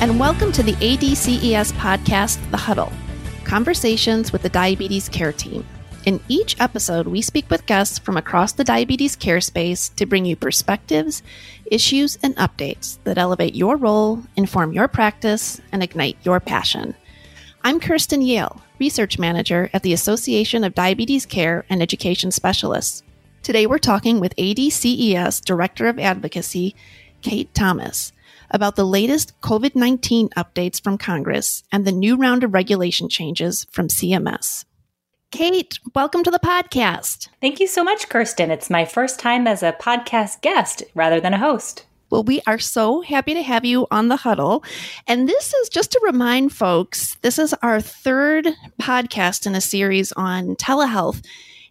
and 0.00 0.20
welcome 0.20 0.52
to 0.52 0.62
the 0.62 0.74
ADCES 0.74 1.72
podcast, 1.72 2.38
The 2.52 2.56
Huddle 2.56 2.92
Conversations 3.42 4.32
with 4.32 4.42
the 4.42 4.48
Diabetes 4.48 5.08
Care 5.08 5.32
Team. 5.32 5.66
In 6.04 6.20
each 6.28 6.60
episode, 6.60 7.08
we 7.08 7.20
speak 7.20 7.50
with 7.50 7.66
guests 7.66 7.98
from 7.98 8.16
across 8.16 8.52
the 8.52 8.62
diabetes 8.62 9.16
care 9.16 9.40
space 9.40 9.88
to 9.90 10.06
bring 10.06 10.24
you 10.24 10.36
perspectives, 10.36 11.24
issues, 11.66 12.16
and 12.22 12.36
updates 12.36 12.98
that 13.02 13.18
elevate 13.18 13.56
your 13.56 13.76
role, 13.76 14.22
inform 14.36 14.72
your 14.72 14.86
practice, 14.86 15.60
and 15.72 15.82
ignite 15.82 16.16
your 16.22 16.38
passion. 16.38 16.94
I'm 17.64 17.80
Kirsten 17.80 18.22
Yale, 18.22 18.62
Research 18.78 19.18
Manager 19.18 19.68
at 19.72 19.82
the 19.82 19.92
Association 19.92 20.62
of 20.62 20.76
Diabetes 20.76 21.26
Care 21.26 21.64
and 21.68 21.82
Education 21.82 22.30
Specialists. 22.30 23.02
Today, 23.42 23.66
we're 23.66 23.78
talking 23.78 24.20
with 24.20 24.36
ADCES 24.36 25.44
Director 25.44 25.88
of 25.88 25.98
Advocacy, 25.98 26.76
Kate 27.20 27.52
Thomas 27.52 28.12
about 28.50 28.76
the 28.76 28.84
latest 28.84 29.38
COVID 29.40 29.74
19 29.74 30.30
updates 30.30 30.82
from 30.82 30.98
Congress 30.98 31.62
and 31.70 31.84
the 31.84 31.92
new 31.92 32.16
round 32.16 32.44
of 32.44 32.54
regulation 32.54 33.08
changes 33.08 33.66
from 33.70 33.88
CMS. 33.88 34.64
Kate, 35.30 35.78
welcome 35.94 36.24
to 36.24 36.30
the 36.30 36.38
podcast. 36.38 37.28
Thank 37.40 37.60
you 37.60 37.66
so 37.66 37.84
much, 37.84 38.08
Kirsten. 38.08 38.50
It's 38.50 38.70
my 38.70 38.84
first 38.84 39.20
time 39.20 39.46
as 39.46 39.62
a 39.62 39.72
podcast 39.72 40.40
guest 40.40 40.82
rather 40.94 41.20
than 41.20 41.34
a 41.34 41.38
host. 41.38 41.84
Well, 42.10 42.24
we 42.24 42.40
are 42.46 42.58
so 42.58 43.02
happy 43.02 43.34
to 43.34 43.42
have 43.42 43.66
you 43.66 43.86
on 43.90 44.08
the 44.08 44.16
huddle. 44.16 44.64
And 45.06 45.28
this 45.28 45.52
is 45.52 45.68
just 45.68 45.92
to 45.92 46.00
remind 46.02 46.52
folks 46.52 47.16
this 47.20 47.38
is 47.38 47.54
our 47.62 47.80
third 47.80 48.48
podcast 48.80 49.46
in 49.46 49.54
a 49.54 49.60
series 49.60 50.12
on 50.12 50.56
telehealth 50.56 51.22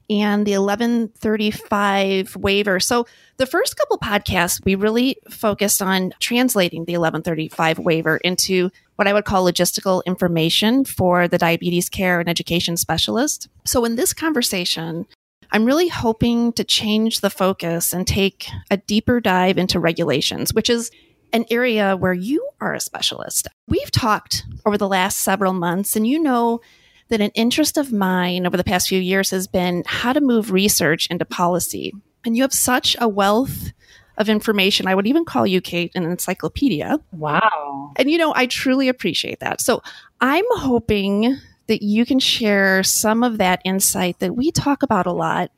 and 0.09 0.45
the 0.45 0.58
1135 0.58 2.36
waiver. 2.36 2.80
So, 2.80 3.05
the 3.38 3.45
first 3.45 3.77
couple 3.77 3.97
podcasts, 3.97 4.63
we 4.63 4.75
really 4.75 5.17
focused 5.30 5.81
on 5.81 6.13
translating 6.19 6.86
the 6.86 6.94
1135 6.94 7.80
waiver 7.80 8.17
into 8.17 8.72
what 8.95 9.08
I 9.08 9.13
would 9.13 9.25
call 9.25 9.45
logistical 9.45 10.03
information 10.05 10.85
for 10.85 11.28
the 11.28 11.38
diabetes 11.38 11.89
care 11.89 12.19
and 12.19 12.30
education 12.30 12.78
specialist. 12.78 13.50
So, 13.66 13.85
in 13.85 13.95
this 13.95 14.13
conversation, 14.13 15.05
I'm 15.52 15.66
really 15.66 15.88
hoping 15.88 16.53
to 16.53 16.63
change 16.63 17.22
the 17.22 17.30
focus 17.30 17.94
and 17.94 18.05
take 18.08 18.47
a 18.69 18.78
deeper 18.78 19.19
dive 19.19 19.58
into 19.58 19.80
regulations, 19.80 20.53
which 20.53 20.69
is 20.69 20.91
an 21.33 21.45
area 21.50 21.95
where 21.95 22.13
you 22.13 22.47
are 22.61 22.73
a 22.73 22.80
specialist. 22.80 23.47
We've 23.67 23.91
talked 23.91 24.45
over 24.66 24.78
the 24.78 24.88
last 24.88 25.19
several 25.19 25.53
months, 25.53 25.95
and 25.95 26.08
you 26.08 26.19
know 26.19 26.61
that 27.09 27.22
an 27.22 27.31
interest 27.36 27.77
of 27.77 27.91
mine 27.94 28.45
over 28.45 28.58
the 28.58 28.63
past 28.63 28.89
few 28.89 29.00
years 29.00 29.30
has 29.31 29.47
been 29.47 29.83
how 29.86 30.13
to 30.13 30.22
move 30.22 30.52
research 30.52 31.08
into 31.08 31.25
policy. 31.25 31.94
And 32.25 32.36
you 32.36 32.44
have 32.44 32.53
such 32.53 32.95
a 33.00 33.08
wealth 33.08 33.72
of 34.17 34.30
information. 34.30 34.88
I 34.88 34.95
would 34.95 35.08
even 35.08 35.25
call 35.25 35.45
you, 35.45 35.61
Kate, 35.61 35.91
an 35.95 36.03
encyclopedia. 36.03 37.00
Wow. 37.11 37.94
And, 37.95 38.09
you 38.09 38.17
know, 38.17 38.33
I 38.35 38.47
truly 38.47 38.89
appreciate 38.89 39.39
that. 39.39 39.61
So 39.61 39.81
I'm 40.19 40.45
hoping 40.52 41.38
that 41.67 41.83
you 41.83 42.05
can 42.05 42.19
share 42.19 42.83
some 42.83 43.23
of 43.23 43.38
that 43.38 43.61
insight 43.63 44.19
that 44.19 44.35
we 44.35 44.52
talk 44.52 44.83
about 44.83 45.05
a 45.05 45.11
lot 45.11 45.52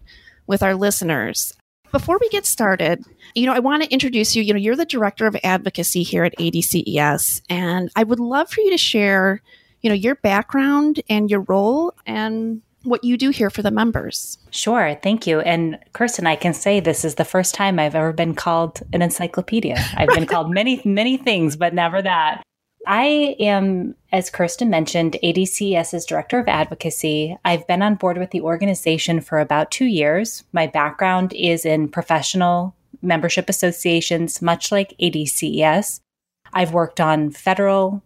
with 0.45 0.61
our 0.61 0.75
listeners. 0.75 1.53
Before 1.91 2.19
we 2.19 2.29
get 2.29 2.45
started, 2.45 3.03
you 3.33 3.45
know, 3.45 3.53
I 3.53 3.59
want 3.59 3.81
to 3.83 3.89
introduce 3.89 4.35
you. 4.35 4.43
You 4.43 4.53
know, 4.53 4.59
you're 4.59 4.75
the 4.75 4.85
director 4.85 5.25
of 5.25 5.37
advocacy 5.43 6.03
here 6.03 6.23
at 6.23 6.37
ADCES, 6.37 7.41
and 7.49 7.89
I 7.95 8.03
would 8.03 8.19
love 8.19 8.49
for 8.49 8.61
you 8.61 8.71
to 8.71 8.77
share, 8.77 9.41
you 9.81 9.89
know, 9.89 9.95
your 9.95 10.15
background 10.15 11.01
and 11.09 11.29
your 11.29 11.41
role 11.41 11.93
and 12.05 12.61
what 12.83 13.03
you 13.03 13.17
do 13.17 13.29
here 13.29 13.49
for 13.49 13.61
the 13.61 13.71
members. 13.71 14.37
Sure, 14.51 14.97
thank 15.03 15.27
you. 15.27 15.41
And 15.41 15.77
Kirsten, 15.93 16.27
I 16.27 16.35
can 16.35 16.53
say 16.53 16.79
this 16.79 17.03
is 17.03 17.15
the 17.15 17.25
first 17.25 17.53
time 17.53 17.79
I've 17.79 17.95
ever 17.95 18.13
been 18.13 18.35
called 18.35 18.81
an 18.93 19.01
encyclopedia. 19.01 19.77
I've 19.95 20.09
been 20.09 20.25
called 20.25 20.49
many, 20.49 20.81
many 20.85 21.17
things, 21.17 21.55
but 21.55 21.73
never 21.73 22.01
that. 22.01 22.41
I 22.87 23.35
am, 23.39 23.95
as 24.11 24.29
Kirsten 24.29 24.69
mentioned, 24.69 25.17
ADCES's 25.21 26.05
Director 26.05 26.39
of 26.39 26.47
Advocacy. 26.47 27.37
I've 27.43 27.67
been 27.67 27.81
on 27.81 27.95
board 27.95 28.17
with 28.17 28.31
the 28.31 28.41
organization 28.41 29.19
for 29.21 29.39
about 29.39 29.69
two 29.69 29.85
years. 29.85 30.43
My 30.53 30.65
background 30.65 31.33
is 31.33 31.65
in 31.65 31.89
professional 31.89 32.75
membership 33.01 33.49
associations, 33.49 34.41
much 34.41 34.71
like 34.71 34.95
ADCES. 34.99 35.99
I've 36.53 36.73
worked 36.73 36.99
on 36.99 37.31
federal, 37.31 38.01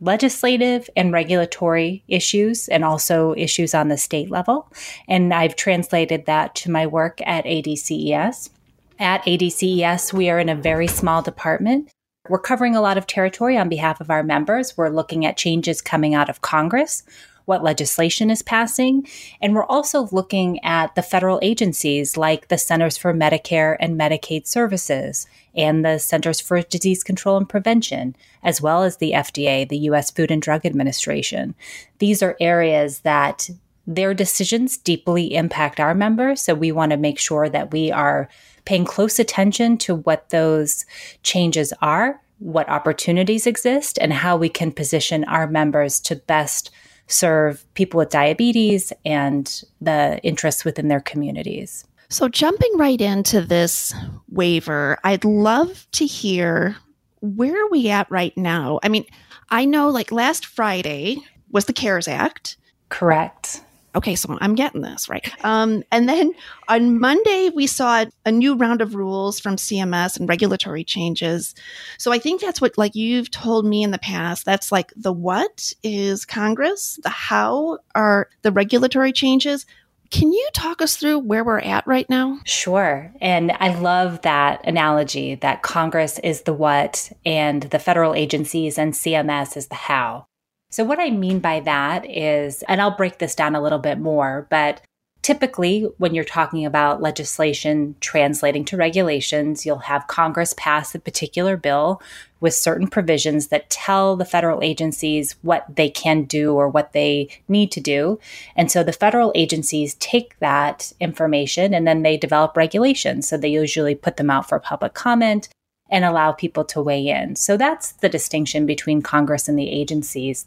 legislative 0.00 0.88
and 0.96 1.12
regulatory 1.12 2.02
issues 2.08 2.68
and 2.68 2.84
also 2.84 3.34
issues 3.36 3.74
on 3.74 3.88
the 3.88 3.96
state 3.96 4.30
level. 4.30 4.72
And 5.08 5.32
I've 5.32 5.56
translated 5.56 6.26
that 6.26 6.54
to 6.56 6.70
my 6.70 6.86
work 6.86 7.20
at 7.26 7.44
ADCES. 7.44 8.50
At 8.98 9.24
ADCES, 9.24 10.12
we 10.12 10.30
are 10.30 10.38
in 10.38 10.48
a 10.48 10.54
very 10.54 10.86
small 10.86 11.22
department. 11.22 11.90
We're 12.28 12.38
covering 12.38 12.76
a 12.76 12.82
lot 12.82 12.98
of 12.98 13.06
territory 13.06 13.56
on 13.56 13.68
behalf 13.68 14.00
of 14.00 14.10
our 14.10 14.22
members. 14.22 14.76
We're 14.76 14.90
looking 14.90 15.24
at 15.24 15.36
changes 15.36 15.80
coming 15.80 16.14
out 16.14 16.28
of 16.28 16.42
Congress 16.42 17.02
what 17.50 17.64
legislation 17.64 18.30
is 18.30 18.42
passing. 18.42 19.04
And 19.42 19.56
we're 19.56 19.64
also 19.64 20.08
looking 20.12 20.64
at 20.64 20.94
the 20.94 21.02
federal 21.02 21.40
agencies 21.42 22.16
like 22.16 22.46
the 22.46 22.56
Centers 22.56 22.96
for 22.96 23.12
Medicare 23.12 23.76
and 23.80 23.98
Medicaid 23.98 24.46
Services 24.46 25.26
and 25.52 25.84
the 25.84 25.98
Centers 25.98 26.40
for 26.40 26.62
Disease 26.62 27.02
Control 27.02 27.36
and 27.36 27.48
Prevention, 27.48 28.14
as 28.44 28.62
well 28.62 28.84
as 28.84 28.98
the 28.98 29.10
FDA, 29.10 29.68
the 29.68 29.78
U.S. 29.78 30.12
Food 30.12 30.30
and 30.30 30.40
Drug 30.40 30.64
Administration. 30.64 31.56
These 31.98 32.22
are 32.22 32.36
areas 32.40 33.00
that 33.00 33.50
their 33.84 34.14
decisions 34.14 34.76
deeply 34.76 35.34
impact 35.34 35.80
our 35.80 35.92
members. 35.92 36.42
So 36.42 36.54
we 36.54 36.70
want 36.70 36.92
to 36.92 36.96
make 36.96 37.18
sure 37.18 37.48
that 37.48 37.72
we 37.72 37.90
are 37.90 38.28
paying 38.64 38.84
close 38.84 39.18
attention 39.18 39.76
to 39.78 39.96
what 39.96 40.30
those 40.30 40.86
changes 41.24 41.72
are, 41.82 42.20
what 42.38 42.68
opportunities 42.68 43.44
exist, 43.44 43.98
and 44.00 44.12
how 44.12 44.36
we 44.36 44.48
can 44.48 44.70
position 44.70 45.24
our 45.24 45.48
members 45.48 45.98
to 45.98 46.14
best 46.14 46.70
serve 47.10 47.64
people 47.74 47.98
with 47.98 48.10
diabetes 48.10 48.92
and 49.04 49.62
the 49.80 50.20
interests 50.22 50.64
within 50.64 50.88
their 50.88 51.00
communities. 51.00 51.84
So, 52.08 52.28
jumping 52.28 52.76
right 52.76 53.00
into 53.00 53.40
this 53.40 53.94
waiver, 54.28 54.98
I'd 55.04 55.24
love 55.24 55.86
to 55.92 56.06
hear 56.06 56.76
where 57.20 57.64
are 57.64 57.70
we 57.70 57.90
at 57.90 58.10
right 58.10 58.36
now? 58.36 58.80
I 58.82 58.88
mean, 58.88 59.04
I 59.50 59.64
know 59.64 59.90
like 59.90 60.10
last 60.10 60.46
Friday 60.46 61.18
was 61.50 61.66
the 61.66 61.72
CARES 61.72 62.08
Act. 62.08 62.56
Correct 62.88 63.62
okay, 63.94 64.14
so 64.14 64.38
I'm 64.40 64.54
getting 64.54 64.82
this 64.82 65.08
right. 65.08 65.32
Um, 65.44 65.82
and 65.90 66.08
then 66.08 66.32
on 66.68 66.98
Monday, 66.98 67.50
we 67.54 67.66
saw 67.66 68.04
a 68.24 68.32
new 68.32 68.54
round 68.54 68.80
of 68.80 68.94
rules 68.94 69.40
from 69.40 69.56
CMS 69.56 70.18
and 70.18 70.28
regulatory 70.28 70.84
changes. 70.84 71.54
So 71.98 72.12
I 72.12 72.18
think 72.18 72.40
that's 72.40 72.60
what, 72.60 72.78
like 72.78 72.94
you've 72.94 73.30
told 73.30 73.66
me 73.66 73.82
in 73.82 73.90
the 73.90 73.98
past, 73.98 74.44
that's 74.44 74.70
like 74.70 74.92
the 74.96 75.12
what 75.12 75.72
is 75.82 76.24
Congress, 76.24 76.98
the 77.02 77.10
how 77.10 77.78
are 77.94 78.28
the 78.42 78.52
regulatory 78.52 79.12
changes. 79.12 79.66
Can 80.10 80.32
you 80.32 80.48
talk 80.52 80.82
us 80.82 80.96
through 80.96 81.20
where 81.20 81.44
we're 81.44 81.60
at 81.60 81.86
right 81.86 82.08
now? 82.10 82.40
Sure. 82.44 83.12
And 83.20 83.52
I 83.52 83.78
love 83.78 84.22
that 84.22 84.66
analogy 84.66 85.36
that 85.36 85.62
Congress 85.62 86.18
is 86.18 86.42
the 86.42 86.52
what 86.52 87.12
and 87.24 87.62
the 87.62 87.78
federal 87.78 88.14
agencies 88.14 88.76
and 88.76 88.92
CMS 88.92 89.56
is 89.56 89.68
the 89.68 89.76
how. 89.76 90.26
So, 90.70 90.84
what 90.84 91.00
I 91.00 91.10
mean 91.10 91.40
by 91.40 91.60
that 91.60 92.08
is, 92.08 92.62
and 92.68 92.80
I'll 92.80 92.96
break 92.96 93.18
this 93.18 93.34
down 93.34 93.54
a 93.54 93.60
little 93.60 93.78
bit 93.78 93.98
more, 93.98 94.46
but 94.50 94.80
typically 95.22 95.82
when 95.98 96.14
you're 96.14 96.24
talking 96.24 96.64
about 96.64 97.02
legislation 97.02 97.94
translating 98.00 98.64
to 98.64 98.76
regulations, 98.76 99.66
you'll 99.66 99.78
have 99.78 100.06
Congress 100.06 100.54
pass 100.56 100.94
a 100.94 100.98
particular 100.98 101.56
bill 101.56 102.00
with 102.40 102.54
certain 102.54 102.86
provisions 102.86 103.48
that 103.48 103.68
tell 103.68 104.16
the 104.16 104.24
federal 104.24 104.62
agencies 104.62 105.36
what 105.42 105.66
they 105.76 105.90
can 105.90 106.22
do 106.24 106.54
or 106.54 106.68
what 106.68 106.92
they 106.92 107.28
need 107.48 107.70
to 107.72 107.80
do. 107.80 108.18
And 108.56 108.70
so 108.70 108.82
the 108.82 108.92
federal 108.92 109.30
agencies 109.34 109.94
take 109.96 110.38
that 110.38 110.92
information 111.00 111.74
and 111.74 111.86
then 111.86 112.02
they 112.02 112.16
develop 112.16 112.56
regulations. 112.56 113.28
So 113.28 113.36
they 113.36 113.48
usually 113.48 113.94
put 113.94 114.16
them 114.16 114.30
out 114.30 114.48
for 114.48 114.58
public 114.58 114.94
comment 114.94 115.48
and 115.90 116.04
allow 116.04 116.32
people 116.32 116.64
to 116.64 116.80
weigh 116.80 117.08
in. 117.08 117.36
So 117.36 117.56
that's 117.56 117.92
the 117.92 118.08
distinction 118.08 118.66
between 118.66 119.02
Congress 119.02 119.48
and 119.48 119.58
the 119.58 119.70
agencies. 119.70 120.46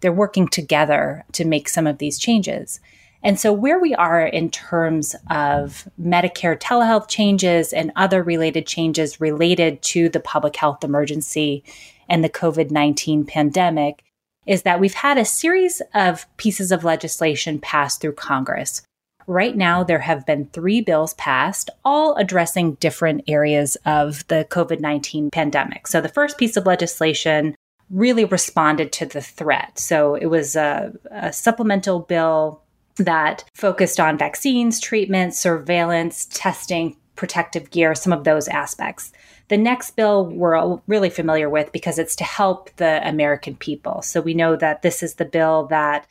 They're 0.00 0.12
working 0.12 0.48
together 0.48 1.24
to 1.32 1.44
make 1.44 1.68
some 1.68 1.86
of 1.86 1.98
these 1.98 2.18
changes. 2.18 2.80
And 3.22 3.40
so, 3.40 3.54
where 3.54 3.78
we 3.78 3.94
are 3.94 4.26
in 4.26 4.50
terms 4.50 5.16
of 5.30 5.88
Medicare 5.98 6.60
telehealth 6.60 7.08
changes 7.08 7.72
and 7.72 7.90
other 7.96 8.22
related 8.22 8.66
changes 8.66 9.18
related 9.18 9.80
to 9.82 10.10
the 10.10 10.20
public 10.20 10.54
health 10.56 10.84
emergency 10.84 11.64
and 12.06 12.22
the 12.22 12.28
COVID 12.28 12.70
19 12.70 13.24
pandemic 13.24 14.04
is 14.46 14.62
that 14.62 14.78
we've 14.78 14.94
had 14.94 15.16
a 15.16 15.24
series 15.24 15.80
of 15.94 16.26
pieces 16.36 16.70
of 16.70 16.84
legislation 16.84 17.58
passed 17.58 18.02
through 18.02 18.12
Congress. 18.12 18.82
Right 19.26 19.56
now, 19.56 19.82
there 19.84 20.00
have 20.00 20.26
been 20.26 20.46
three 20.46 20.80
bills 20.80 21.14
passed, 21.14 21.70
all 21.84 22.14
addressing 22.16 22.74
different 22.74 23.22
areas 23.26 23.76
of 23.86 24.26
the 24.28 24.46
COVID 24.50 24.80
19 24.80 25.30
pandemic. 25.30 25.86
So, 25.86 26.00
the 26.00 26.08
first 26.08 26.38
piece 26.38 26.56
of 26.56 26.66
legislation 26.66 27.56
really 27.90 28.24
responded 28.24 28.92
to 28.92 29.06
the 29.06 29.20
threat. 29.20 29.78
So, 29.78 30.14
it 30.14 30.26
was 30.26 30.56
a, 30.56 30.92
a 31.10 31.32
supplemental 31.32 32.00
bill 32.00 32.62
that 32.96 33.44
focused 33.54 33.98
on 33.98 34.18
vaccines, 34.18 34.78
treatment, 34.78 35.34
surveillance, 35.34 36.26
testing, 36.26 36.96
protective 37.16 37.70
gear, 37.70 37.94
some 37.94 38.12
of 38.12 38.24
those 38.24 38.48
aspects. 38.48 39.12
The 39.48 39.56
next 39.56 39.92
bill 39.92 40.26
we're 40.26 40.78
really 40.86 41.10
familiar 41.10 41.48
with 41.48 41.70
because 41.72 41.98
it's 41.98 42.16
to 42.16 42.24
help 42.24 42.70
the 42.76 43.06
American 43.06 43.56
people. 43.56 44.02
So 44.02 44.20
we 44.20 44.34
know 44.34 44.56
that 44.56 44.82
this 44.82 45.02
is 45.02 45.14
the 45.14 45.24
bill 45.24 45.66
that 45.66 46.06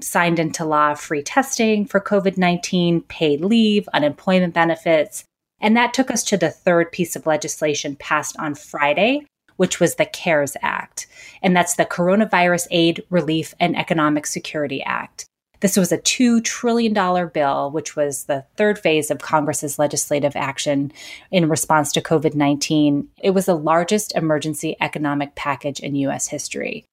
signed 0.00 0.38
into 0.38 0.64
law 0.64 0.94
free 0.94 1.22
testing 1.22 1.86
for 1.86 2.00
COVID 2.00 2.36
19, 2.36 3.02
paid 3.02 3.40
leave, 3.40 3.88
unemployment 3.92 4.54
benefits. 4.54 5.24
And 5.60 5.76
that 5.76 5.94
took 5.94 6.10
us 6.10 6.24
to 6.24 6.36
the 6.36 6.50
third 6.50 6.92
piece 6.92 7.16
of 7.16 7.26
legislation 7.26 7.96
passed 7.96 8.36
on 8.38 8.54
Friday, 8.54 9.26
which 9.56 9.80
was 9.80 9.94
the 9.94 10.06
CARES 10.06 10.56
Act. 10.62 11.06
And 11.42 11.56
that's 11.56 11.76
the 11.76 11.86
Coronavirus 11.86 12.66
Aid, 12.70 13.04
Relief, 13.08 13.54
and 13.60 13.76
Economic 13.76 14.26
Security 14.26 14.82
Act. 14.82 15.26
This 15.60 15.78
was 15.78 15.92
a 15.92 15.98
$2 15.98 16.44
trillion 16.44 16.92
bill, 17.32 17.70
which 17.70 17.96
was 17.96 18.24
the 18.24 18.44
third 18.56 18.78
phase 18.78 19.10
of 19.10 19.20
Congress's 19.20 19.78
legislative 19.78 20.36
action 20.36 20.92
in 21.30 21.48
response 21.48 21.92
to 21.92 22.02
COVID 22.02 22.34
19. 22.34 23.08
It 23.22 23.30
was 23.30 23.46
the 23.46 23.56
largest 23.56 24.14
emergency 24.14 24.76
economic 24.80 25.34
package 25.36 25.80
in 25.80 25.94
U.S. 25.94 26.28
history. 26.28 26.84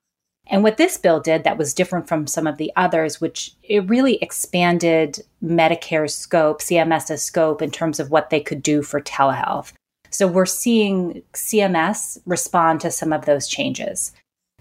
And 0.52 0.64
what 0.64 0.78
this 0.78 0.98
bill 0.98 1.20
did 1.20 1.44
that 1.44 1.58
was 1.58 1.74
different 1.74 2.08
from 2.08 2.28
some 2.28 2.46
of 2.46 2.58
the 2.58 2.72
others, 2.76 3.20
which 3.20 3.56
it 3.64 3.90
really 3.90 4.18
expanded 4.18 5.24
Medicare's 5.44 6.14
scope, 6.14 6.62
CMS's 6.62 7.24
scope, 7.24 7.62
in 7.62 7.72
terms 7.72 8.00
of 8.00 8.12
what 8.12 8.30
they 8.30 8.42
could 8.42 8.62
do 8.62 8.84
for 8.84 9.02
telehealth. 9.02 9.72
So 10.10 10.28
we're 10.28 10.46
seeing 10.46 11.24
CMS 11.34 12.20
respond 12.26 12.82
to 12.82 12.92
some 12.92 13.14
of 13.14 13.26
those 13.26 13.48
changes. 13.48 14.12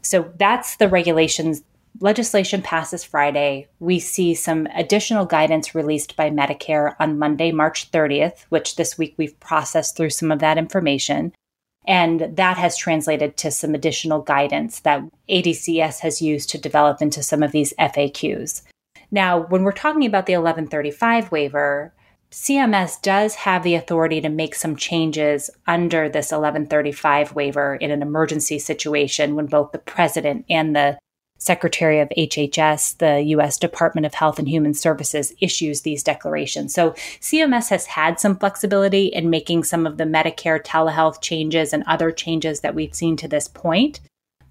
So 0.00 0.32
that's 0.38 0.76
the 0.76 0.88
regulations 0.88 1.62
legislation 1.98 2.62
passes 2.62 3.04
Friday, 3.04 3.66
we 3.78 3.98
see 3.98 4.34
some 4.34 4.66
additional 4.74 5.26
guidance 5.26 5.74
released 5.74 6.16
by 6.16 6.30
Medicare 6.30 6.94
on 7.00 7.18
Monday, 7.18 7.52
March 7.52 7.90
30th, 7.90 8.44
which 8.48 8.76
this 8.76 8.96
week 8.96 9.14
we've 9.16 9.38
processed 9.40 9.96
through 9.96 10.10
some 10.10 10.30
of 10.30 10.38
that 10.38 10.58
information. 10.58 11.32
And 11.86 12.36
that 12.36 12.58
has 12.58 12.76
translated 12.76 13.36
to 13.38 13.50
some 13.50 13.74
additional 13.74 14.20
guidance 14.20 14.80
that 14.80 15.02
ADCES 15.28 16.00
has 16.00 16.22
used 16.22 16.50
to 16.50 16.58
develop 16.58 17.00
into 17.00 17.22
some 17.22 17.42
of 17.42 17.52
these 17.52 17.72
FAQs. 17.78 18.62
Now, 19.10 19.40
when 19.40 19.62
we're 19.62 19.72
talking 19.72 20.06
about 20.06 20.26
the 20.26 20.34
1135 20.34 21.32
waiver, 21.32 21.92
CMS 22.30 23.00
does 23.02 23.34
have 23.34 23.64
the 23.64 23.74
authority 23.74 24.20
to 24.20 24.28
make 24.28 24.54
some 24.54 24.76
changes 24.76 25.50
under 25.66 26.08
this 26.08 26.30
1135 26.30 27.34
waiver 27.34 27.74
in 27.74 27.90
an 27.90 28.02
emergency 28.02 28.58
situation 28.58 29.34
when 29.34 29.46
both 29.46 29.72
the 29.72 29.78
president 29.78 30.44
and 30.48 30.76
the 30.76 30.96
Secretary 31.40 32.00
of 32.00 32.10
HHS, 32.18 32.98
the 32.98 33.22
US 33.34 33.58
Department 33.58 34.04
of 34.04 34.12
Health 34.12 34.38
and 34.38 34.46
Human 34.46 34.74
Services, 34.74 35.32
issues 35.40 35.80
these 35.80 36.02
declarations. 36.02 36.74
So 36.74 36.90
CMS 37.20 37.70
has 37.70 37.86
had 37.86 38.20
some 38.20 38.36
flexibility 38.36 39.06
in 39.06 39.30
making 39.30 39.64
some 39.64 39.86
of 39.86 39.96
the 39.96 40.04
Medicare 40.04 40.62
telehealth 40.62 41.22
changes 41.22 41.72
and 41.72 41.82
other 41.86 42.12
changes 42.12 42.60
that 42.60 42.74
we've 42.74 42.94
seen 42.94 43.16
to 43.16 43.26
this 43.26 43.48
point. 43.48 44.00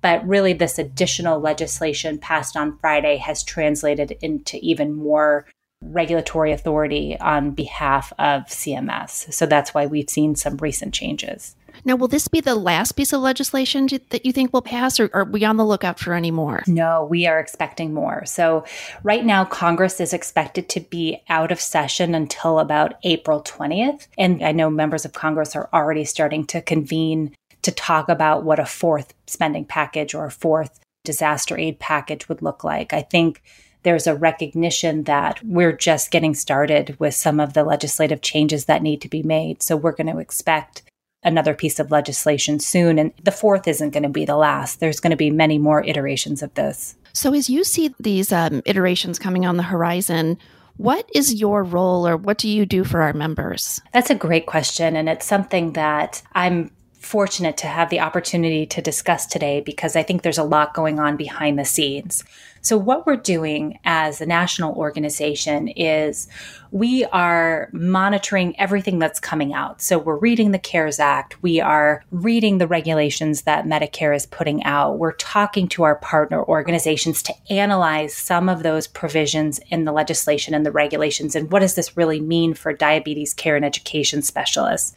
But 0.01 0.27
really, 0.27 0.53
this 0.53 0.79
additional 0.79 1.39
legislation 1.39 2.17
passed 2.17 2.57
on 2.57 2.79
Friday 2.79 3.17
has 3.17 3.43
translated 3.43 4.17
into 4.21 4.57
even 4.57 4.93
more 4.93 5.45
regulatory 5.83 6.51
authority 6.51 7.17
on 7.19 7.51
behalf 7.51 8.11
of 8.17 8.45
CMS. 8.45 9.31
So 9.31 9.45
that's 9.45 9.73
why 9.73 9.85
we've 9.85 10.09
seen 10.09 10.35
some 10.35 10.57
recent 10.57 10.93
changes. 10.93 11.55
Now, 11.85 11.95
will 11.95 12.07
this 12.07 12.27
be 12.27 12.41
the 12.41 12.55
last 12.55 12.93
piece 12.93 13.13
of 13.13 13.21
legislation 13.21 13.87
that 14.09 14.25
you 14.25 14.31
think 14.31 14.53
will 14.53 14.61
pass, 14.61 14.99
or 14.99 15.09
are 15.13 15.25
we 15.25 15.45
on 15.45 15.57
the 15.57 15.65
lookout 15.65 15.99
for 15.99 16.13
any 16.13 16.31
more? 16.31 16.63
No, 16.67 17.05
we 17.09 17.25
are 17.27 17.39
expecting 17.39 17.93
more. 17.93 18.25
So, 18.25 18.65
right 19.03 19.25
now, 19.25 19.45
Congress 19.45 19.99
is 19.99 20.13
expected 20.13 20.69
to 20.69 20.79
be 20.79 21.21
out 21.29 21.51
of 21.51 21.59
session 21.59 22.15
until 22.15 22.59
about 22.59 22.95
April 23.03 23.41
20th. 23.41 24.07
And 24.17 24.43
I 24.43 24.51
know 24.51 24.69
members 24.69 25.05
of 25.05 25.13
Congress 25.13 25.55
are 25.55 25.69
already 25.73 26.05
starting 26.05 26.45
to 26.47 26.61
convene 26.61 27.35
to 27.61 27.71
talk 27.71 28.09
about 28.09 28.43
what 28.43 28.59
a 28.59 28.65
fourth 28.65 29.13
spending 29.27 29.65
package 29.65 30.13
or 30.13 30.25
a 30.25 30.31
fourth 30.31 30.79
disaster 31.03 31.57
aid 31.57 31.79
package 31.79 32.29
would 32.29 32.41
look 32.41 32.63
like. 32.63 32.93
I 32.93 33.01
think 33.01 33.41
there's 33.83 34.07
a 34.07 34.15
recognition 34.15 35.03
that 35.03 35.39
we're 35.43 35.75
just 35.75 36.11
getting 36.11 36.35
started 36.35 36.99
with 36.99 37.13
some 37.13 37.39
of 37.39 37.53
the 37.53 37.63
legislative 37.63 38.21
changes 38.21 38.65
that 38.65 38.83
need 38.83 39.01
to 39.01 39.09
be 39.09 39.23
made. 39.23 39.63
So 39.63 39.77
we're 39.77 39.93
going 39.93 40.13
to 40.13 40.19
expect 40.19 40.83
another 41.23 41.53
piece 41.53 41.79
of 41.79 41.91
legislation 41.91 42.59
soon. 42.59 42.97
And 42.97 43.11
the 43.23 43.31
fourth 43.31 43.67
isn't 43.67 43.91
going 43.91 44.03
to 44.03 44.09
be 44.09 44.25
the 44.25 44.37
last. 44.37 44.79
There's 44.79 44.99
going 44.99 45.11
to 45.11 45.17
be 45.17 45.29
many 45.29 45.57
more 45.57 45.83
iterations 45.83 46.41
of 46.41 46.53
this. 46.53 46.95
So, 47.13 47.33
as 47.33 47.49
you 47.49 47.63
see 47.63 47.93
these 47.99 48.31
um, 48.31 48.61
iterations 48.65 49.19
coming 49.19 49.45
on 49.45 49.57
the 49.57 49.63
horizon, 49.63 50.37
what 50.77 51.09
is 51.13 51.33
your 51.33 51.63
role 51.63 52.07
or 52.07 52.15
what 52.15 52.37
do 52.37 52.47
you 52.47 52.65
do 52.65 52.83
for 52.83 53.01
our 53.01 53.13
members? 53.13 53.81
That's 53.93 54.09
a 54.09 54.15
great 54.15 54.45
question. 54.45 54.95
And 54.95 55.09
it's 55.09 55.25
something 55.25 55.73
that 55.73 56.21
I'm 56.33 56.71
fortunate 56.99 57.57
to 57.57 57.67
have 57.67 57.89
the 57.89 57.99
opportunity 57.99 58.65
to 58.67 58.81
discuss 58.81 59.25
today 59.25 59.61
because 59.61 59.95
I 59.95 60.03
think 60.03 60.21
there's 60.21 60.37
a 60.37 60.43
lot 60.43 60.73
going 60.73 60.99
on 60.99 61.17
behind 61.17 61.57
the 61.57 61.65
scenes. 61.65 62.23
So, 62.61 62.77
what 62.77 63.05
we're 63.05 63.15
doing 63.15 63.79
as 63.85 64.21
a 64.21 64.25
national 64.25 64.75
organization 64.75 65.67
is 65.69 66.27
we 66.71 67.05
are 67.05 67.69
monitoring 67.71 68.59
everything 68.59 68.99
that's 68.99 69.19
coming 69.19 69.53
out. 69.53 69.81
So, 69.81 69.97
we're 69.97 70.17
reading 70.17 70.51
the 70.51 70.59
CARES 70.59 70.99
Act, 70.99 71.41
we 71.41 71.59
are 71.61 72.03
reading 72.11 72.57
the 72.57 72.67
regulations 72.67 73.43
that 73.43 73.65
Medicare 73.65 74.15
is 74.15 74.25
putting 74.25 74.63
out, 74.63 74.99
we're 74.99 75.13
talking 75.13 75.67
to 75.69 75.83
our 75.83 75.95
partner 75.95 76.43
organizations 76.43 77.23
to 77.23 77.33
analyze 77.49 78.13
some 78.13 78.49
of 78.49 78.63
those 78.63 78.87
provisions 78.87 79.59
in 79.69 79.85
the 79.85 79.91
legislation 79.91 80.53
and 80.53 80.65
the 80.65 80.71
regulations. 80.71 81.35
And 81.35 81.51
what 81.51 81.59
does 81.59 81.75
this 81.75 81.95
really 81.95 82.19
mean 82.19 82.53
for 82.53 82.73
diabetes 82.73 83.33
care 83.33 83.55
and 83.55 83.65
education 83.65 84.21
specialists? 84.21 84.95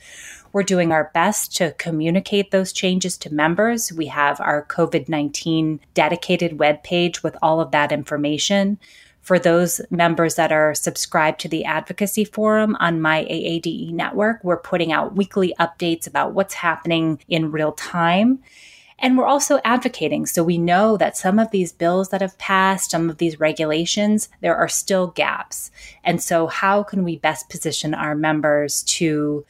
We're 0.53 0.63
doing 0.63 0.93
our 0.93 1.11
best 1.15 1.57
to 1.57 1.73
communicate 1.73 2.51
those 2.51 2.73
changes 2.73 3.17
to 3.19 3.33
members. 3.33 3.91
We 3.91 4.07
have 4.07 4.41
our 4.41 4.67
COVID 4.67 5.09
19 5.09 5.81
dedicated 5.95 6.59
webpage 6.59 7.23
with 7.23 7.37
all 7.41 7.61
of 7.61 7.71
that 7.71 7.91
information. 7.91 8.79
For 9.23 9.39
those 9.39 9.81
members 9.89 10.35
that 10.35 10.53
are 10.53 10.75
subscribed 10.75 11.41
to 11.41 11.49
the 11.49 11.65
advocacy 11.65 12.25
forum 12.25 12.77
on 12.81 13.01
my 13.01 13.25
AADE 13.25 13.93
network, 13.93 14.43
we're 14.43 14.59
putting 14.59 14.93
out 14.93 15.15
weekly 15.15 15.55
updates 15.61 16.07
about 16.07 16.35
what's 16.35 16.55
happening 16.55 17.21
in 17.29 17.53
real 17.53 17.73
time. 17.73 18.41
And 18.99 19.17
we're 19.17 19.27
also 19.27 19.61
advocating. 19.65 20.27
So 20.27 20.45
we 20.45 20.59
know 20.59 20.97
that 20.97 21.17
some 21.17 21.39
of 21.39 21.51
these 21.51 21.73
bills 21.73 22.11
that 22.11 22.21
have 22.21 22.37
passed, 22.39 22.91
some 22.91 23.09
of 23.09 23.19
these 23.19 23.41
regulations, 23.41 24.29
there 24.41 24.57
are 24.57 24.69
still 24.69 25.09
gaps. 25.09 25.71
And 26.05 26.23
so, 26.23 26.47
how 26.47 26.83
can 26.83 27.03
we 27.03 27.17
best 27.17 27.49
position 27.49 27.95
our 27.95 28.15
members 28.15 28.83
to 28.85 29.45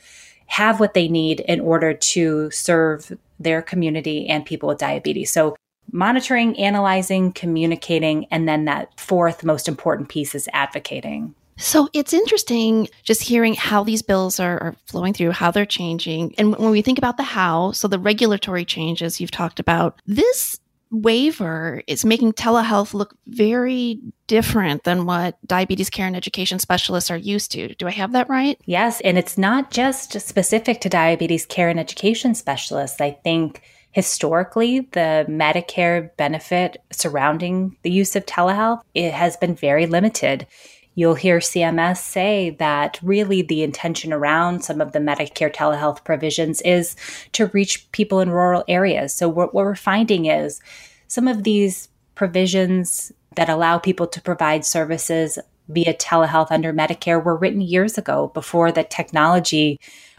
have 0.52 0.80
what 0.80 0.92
they 0.92 1.08
need 1.08 1.40
in 1.40 1.60
order 1.60 1.94
to 1.94 2.50
serve 2.50 3.16
their 3.40 3.62
community 3.62 4.28
and 4.28 4.44
people 4.44 4.68
with 4.68 4.76
diabetes. 4.76 5.32
So, 5.32 5.56
monitoring, 5.90 6.58
analyzing, 6.58 7.32
communicating, 7.32 8.26
and 8.30 8.46
then 8.46 8.66
that 8.66 9.00
fourth 9.00 9.44
most 9.44 9.66
important 9.66 10.10
piece 10.10 10.34
is 10.34 10.48
advocating. 10.52 11.34
So 11.56 11.88
it's 11.92 12.12
interesting 12.12 12.88
just 13.02 13.22
hearing 13.22 13.54
how 13.54 13.84
these 13.84 14.02
bills 14.02 14.40
are, 14.40 14.58
are, 14.62 14.76
flowing 14.86 15.14
through, 15.14 15.32
how 15.32 15.50
they're 15.50 15.66
changing. 15.66 16.34
And 16.38 16.56
when 16.56 16.70
we 16.70 16.82
think 16.82 16.98
about 16.98 17.16
the 17.16 17.22
how, 17.22 17.72
so 17.72 17.88
the 17.88 17.98
regulatory 17.98 18.64
changes 18.64 19.20
you've 19.20 19.30
talked 19.30 19.60
about, 19.60 20.00
this 20.06 20.58
waiver 20.92 21.82
is 21.86 22.04
making 22.04 22.34
telehealth 22.34 22.94
look 22.94 23.16
very 23.26 23.98
different 24.26 24.84
than 24.84 25.06
what 25.06 25.36
diabetes 25.46 25.90
care 25.90 26.06
and 26.06 26.14
education 26.14 26.58
specialists 26.58 27.10
are 27.10 27.16
used 27.16 27.50
to. 27.52 27.74
Do 27.74 27.86
I 27.86 27.90
have 27.92 28.12
that 28.12 28.28
right? 28.28 28.60
Yes. 28.66 29.00
And 29.00 29.18
it's 29.18 29.38
not 29.38 29.70
just 29.70 30.20
specific 30.20 30.80
to 30.82 30.88
diabetes 30.88 31.46
care 31.46 31.68
and 31.68 31.80
education 31.80 32.34
specialists. 32.34 33.00
I 33.00 33.12
think 33.24 33.62
historically 33.92 34.80
the 34.92 35.26
medicare 35.28 36.14
benefit 36.16 36.76
surrounding 36.90 37.76
the 37.82 37.90
use 37.90 38.16
of 38.16 38.24
telehealth 38.26 38.80
it 38.94 39.12
has 39.12 39.36
been 39.36 39.54
very 39.54 39.86
limited 39.86 40.46
you'll 40.94 41.14
hear 41.14 41.38
cms 41.38 41.98
say 41.98 42.50
that 42.58 42.98
really 43.02 43.42
the 43.42 43.62
intention 43.62 44.12
around 44.12 44.64
some 44.64 44.80
of 44.80 44.92
the 44.92 44.98
medicare 44.98 45.52
telehealth 45.52 46.04
provisions 46.04 46.60
is 46.62 46.96
to 47.32 47.46
reach 47.48 47.90
people 47.92 48.20
in 48.20 48.30
rural 48.30 48.64
areas 48.68 49.14
so 49.14 49.28
what, 49.28 49.54
what 49.54 49.64
we're 49.64 49.74
finding 49.74 50.26
is 50.26 50.60
some 51.08 51.28
of 51.28 51.44
these 51.44 51.88
provisions 52.14 53.12
that 53.36 53.48
allow 53.48 53.78
people 53.78 54.06
to 54.06 54.20
provide 54.20 54.64
services 54.64 55.38
via 55.68 55.94
telehealth 55.94 56.50
under 56.50 56.72
Medicare 56.72 57.22
were 57.22 57.36
written 57.36 57.60
years 57.60 57.96
ago 57.96 58.30
before 58.34 58.72
the 58.72 58.84
technology 58.84 59.78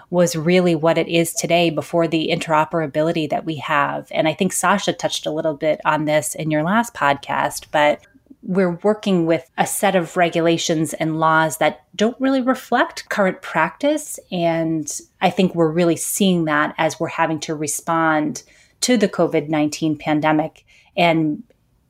was 0.09 0.35
really 0.35 0.75
what 0.75 0.97
it 0.97 1.07
is 1.07 1.33
today 1.33 1.69
before 1.69 2.07
the 2.07 2.29
interoperability 2.31 3.29
that 3.29 3.45
we 3.45 3.55
have. 3.55 4.07
And 4.11 4.27
I 4.27 4.33
think 4.33 4.53
Sasha 4.53 4.93
touched 4.93 5.25
a 5.25 5.31
little 5.31 5.55
bit 5.55 5.81
on 5.85 6.05
this 6.05 6.35
in 6.35 6.51
your 6.51 6.63
last 6.63 6.93
podcast, 6.93 7.65
but 7.71 7.99
we're 8.45 8.77
working 8.83 9.25
with 9.25 9.49
a 9.57 9.65
set 9.65 9.95
of 9.95 10.17
regulations 10.17 10.93
and 10.93 11.19
laws 11.19 11.57
that 11.57 11.85
don't 11.95 12.19
really 12.19 12.41
reflect 12.41 13.07
current 13.09 13.41
practice. 13.41 14.19
And 14.31 14.91
I 15.21 15.29
think 15.29 15.55
we're 15.55 15.71
really 15.71 15.95
seeing 15.95 16.45
that 16.45 16.75
as 16.77 16.99
we're 16.99 17.07
having 17.07 17.39
to 17.41 17.55
respond 17.55 18.43
to 18.81 18.97
the 18.97 19.07
COVID 19.07 19.47
19 19.47 19.97
pandemic 19.97 20.65
and 20.97 21.41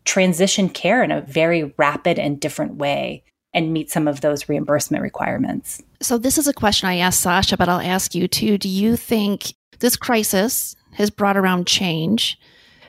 transition 0.06 0.70
care 0.70 1.04
in 1.04 1.12
a 1.12 1.22
very 1.22 1.74
rapid 1.78 2.20
and 2.20 2.40
different 2.40 2.76
way 2.76 3.24
and 3.54 3.74
meet 3.74 3.90
some 3.90 4.08
of 4.08 4.22
those 4.22 4.48
reimbursement 4.50 5.02
requirements. 5.02 5.82
So, 6.02 6.18
this 6.18 6.38
is 6.38 6.48
a 6.48 6.54
question 6.54 6.90
I 6.90 6.98
asked 6.98 7.22
Sasha, 7.22 7.58
but 7.58 7.70
I'll 7.70 7.80
ask 7.80 8.14
you 8.14 8.28
too. 8.28 8.58
Do 8.58 8.70
you 8.70 8.96
think 8.96 9.54
this 9.80 9.96
crisis 9.96 10.76
has 10.94 11.10
brought 11.10 11.38
around 11.38 11.68
change? 11.68 12.40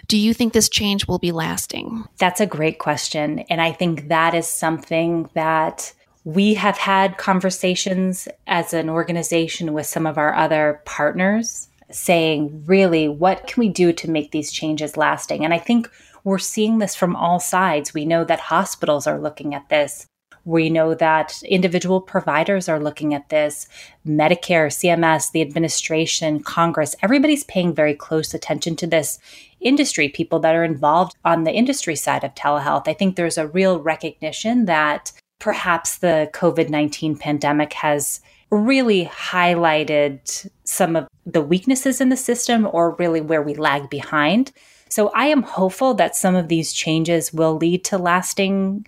Do 0.06 0.18
you 0.18 0.34
think 0.34 0.52
this 0.52 0.68
change 0.68 1.06
will 1.06 1.18
be 1.18 1.32
lasting? 1.32 2.04
That's 2.18 2.40
a 2.40 2.46
great 2.46 2.78
question. 2.78 3.40
And 3.50 3.60
I 3.60 3.72
think 3.72 4.08
that 4.08 4.34
is 4.34 4.46
something 4.46 5.30
that 5.34 5.92
we 6.24 6.54
have 6.54 6.78
had 6.78 7.18
conversations 7.18 8.28
as 8.46 8.72
an 8.72 8.88
organization 8.88 9.72
with 9.72 9.86
some 9.86 10.06
of 10.06 10.16
our 10.18 10.34
other 10.34 10.80
partners 10.84 11.68
saying, 11.90 12.64
really, 12.66 13.08
what 13.08 13.46
can 13.46 13.60
we 13.60 13.68
do 13.68 13.92
to 13.92 14.10
make 14.10 14.30
these 14.30 14.50
changes 14.50 14.96
lasting? 14.96 15.44
And 15.44 15.52
I 15.52 15.58
think 15.58 15.90
we're 16.24 16.38
seeing 16.38 16.78
this 16.78 16.94
from 16.94 17.14
all 17.14 17.38
sides. 17.38 17.92
We 17.92 18.06
know 18.06 18.24
that 18.24 18.40
hospitals 18.40 19.06
are 19.06 19.20
looking 19.20 19.54
at 19.54 19.68
this. 19.68 20.06
We 20.44 20.68
know 20.68 20.94
that 20.94 21.42
individual 21.42 22.00
providers 22.00 22.68
are 22.68 22.80
looking 22.80 23.14
at 23.14 23.28
this. 23.30 23.66
Medicare, 24.06 24.68
CMS, 24.68 25.32
the 25.32 25.40
administration, 25.40 26.42
Congress, 26.42 26.94
everybody's 27.02 27.44
paying 27.44 27.74
very 27.74 27.94
close 27.94 28.34
attention 28.34 28.76
to 28.76 28.86
this 28.86 29.18
industry, 29.60 30.08
people 30.08 30.38
that 30.40 30.54
are 30.54 30.64
involved 30.64 31.16
on 31.24 31.44
the 31.44 31.52
industry 31.52 31.96
side 31.96 32.24
of 32.24 32.34
telehealth. 32.34 32.86
I 32.86 32.92
think 32.92 33.16
there's 33.16 33.38
a 33.38 33.48
real 33.48 33.80
recognition 33.80 34.66
that 34.66 35.12
perhaps 35.38 35.98
the 35.98 36.30
COVID 36.32 36.68
19 36.68 37.16
pandemic 37.16 37.72
has 37.74 38.20
really 38.50 39.06
highlighted 39.06 40.48
some 40.64 40.96
of 40.96 41.08
the 41.26 41.40
weaknesses 41.40 42.00
in 42.00 42.08
the 42.10 42.16
system 42.16 42.68
or 42.72 42.94
really 42.96 43.20
where 43.20 43.42
we 43.42 43.54
lag 43.54 43.88
behind. 43.90 44.52
So 44.88 45.08
I 45.08 45.26
am 45.26 45.42
hopeful 45.42 45.94
that 45.94 46.14
some 46.14 46.36
of 46.36 46.48
these 46.48 46.72
changes 46.72 47.32
will 47.32 47.56
lead 47.56 47.84
to 47.86 47.98
lasting 47.98 48.86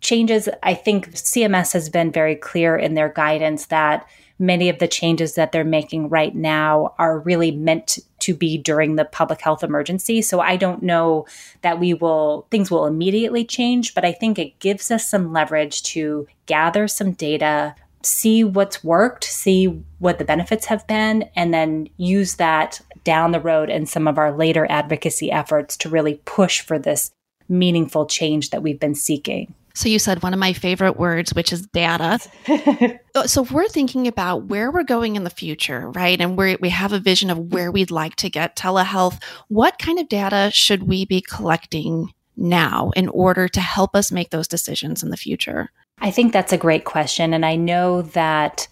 changes, 0.00 0.48
I 0.62 0.74
think 0.74 1.12
CMS 1.12 1.72
has 1.72 1.88
been 1.88 2.12
very 2.12 2.36
clear 2.36 2.76
in 2.76 2.94
their 2.94 3.08
guidance 3.08 3.66
that 3.66 4.08
many 4.38 4.68
of 4.68 4.78
the 4.78 4.88
changes 4.88 5.34
that 5.34 5.52
they're 5.52 5.64
making 5.64 6.08
right 6.08 6.34
now 6.34 6.94
are 6.98 7.18
really 7.18 7.50
meant 7.50 7.98
to 8.20 8.34
be 8.34 8.56
during 8.56 8.96
the 8.96 9.04
public 9.04 9.40
health 9.40 9.64
emergency. 9.64 10.22
So 10.22 10.40
I 10.40 10.56
don't 10.56 10.82
know 10.82 11.26
that 11.62 11.80
we 11.80 11.94
will, 11.94 12.46
things 12.50 12.70
will 12.70 12.86
immediately 12.86 13.44
change, 13.44 13.94
but 13.94 14.04
I 14.04 14.12
think 14.12 14.38
it 14.38 14.58
gives 14.60 14.90
us 14.90 15.08
some 15.08 15.32
leverage 15.32 15.82
to 15.84 16.26
gather 16.46 16.86
some 16.86 17.12
data, 17.12 17.74
see 18.02 18.44
what's 18.44 18.84
worked, 18.84 19.24
see 19.24 19.82
what 19.98 20.18
the 20.18 20.24
benefits 20.24 20.66
have 20.66 20.86
been, 20.86 21.28
and 21.34 21.52
then 21.52 21.88
use 21.96 22.36
that 22.36 22.80
down 23.02 23.32
the 23.32 23.40
road 23.40 23.70
in 23.70 23.86
some 23.86 24.06
of 24.06 24.18
our 24.18 24.36
later 24.36 24.66
advocacy 24.70 25.32
efforts 25.32 25.76
to 25.78 25.88
really 25.88 26.20
push 26.24 26.60
for 26.60 26.78
this 26.78 27.10
meaningful 27.48 28.06
change 28.06 28.50
that 28.50 28.62
we've 28.62 28.80
been 28.80 28.94
seeking. 28.94 29.54
So 29.78 29.88
you 29.88 30.00
said 30.00 30.24
one 30.24 30.34
of 30.34 30.40
my 30.40 30.54
favorite 30.54 30.98
words, 30.98 31.32
which 31.32 31.52
is 31.52 31.66
data. 31.68 32.18
Uh, 33.14 33.26
so 33.26 33.42
we're 33.42 33.66
thinking 33.66 34.06
about 34.06 34.44
where 34.44 34.70
we're 34.70 34.84
going 34.84 35.16
in 35.16 35.24
the 35.24 35.30
future, 35.30 35.90
right? 35.90 36.20
And 36.20 36.36
we 36.36 36.56
we 36.60 36.68
have 36.68 36.92
a 36.92 37.00
vision 37.00 37.30
of 37.30 37.52
where 37.52 37.72
we'd 37.72 37.90
like 37.90 38.14
to 38.16 38.30
get 38.30 38.54
telehealth. 38.54 39.20
What 39.48 39.78
kind 39.78 39.98
of 39.98 40.08
data 40.08 40.50
should 40.52 40.84
we 40.84 41.04
be 41.04 41.20
collecting 41.20 42.12
now 42.36 42.90
in 42.94 43.08
order 43.08 43.48
to 43.48 43.60
help 43.60 43.96
us 43.96 44.12
make 44.12 44.30
those 44.30 44.46
decisions 44.46 45.02
in 45.02 45.10
the 45.10 45.16
future? 45.16 45.70
I 46.00 46.12
think 46.12 46.32
that's 46.32 46.52
a 46.52 46.58
great 46.58 46.84
question. 46.84 47.34
And 47.34 47.44
I 47.44 47.56
know 47.56 48.02
that 48.02 48.68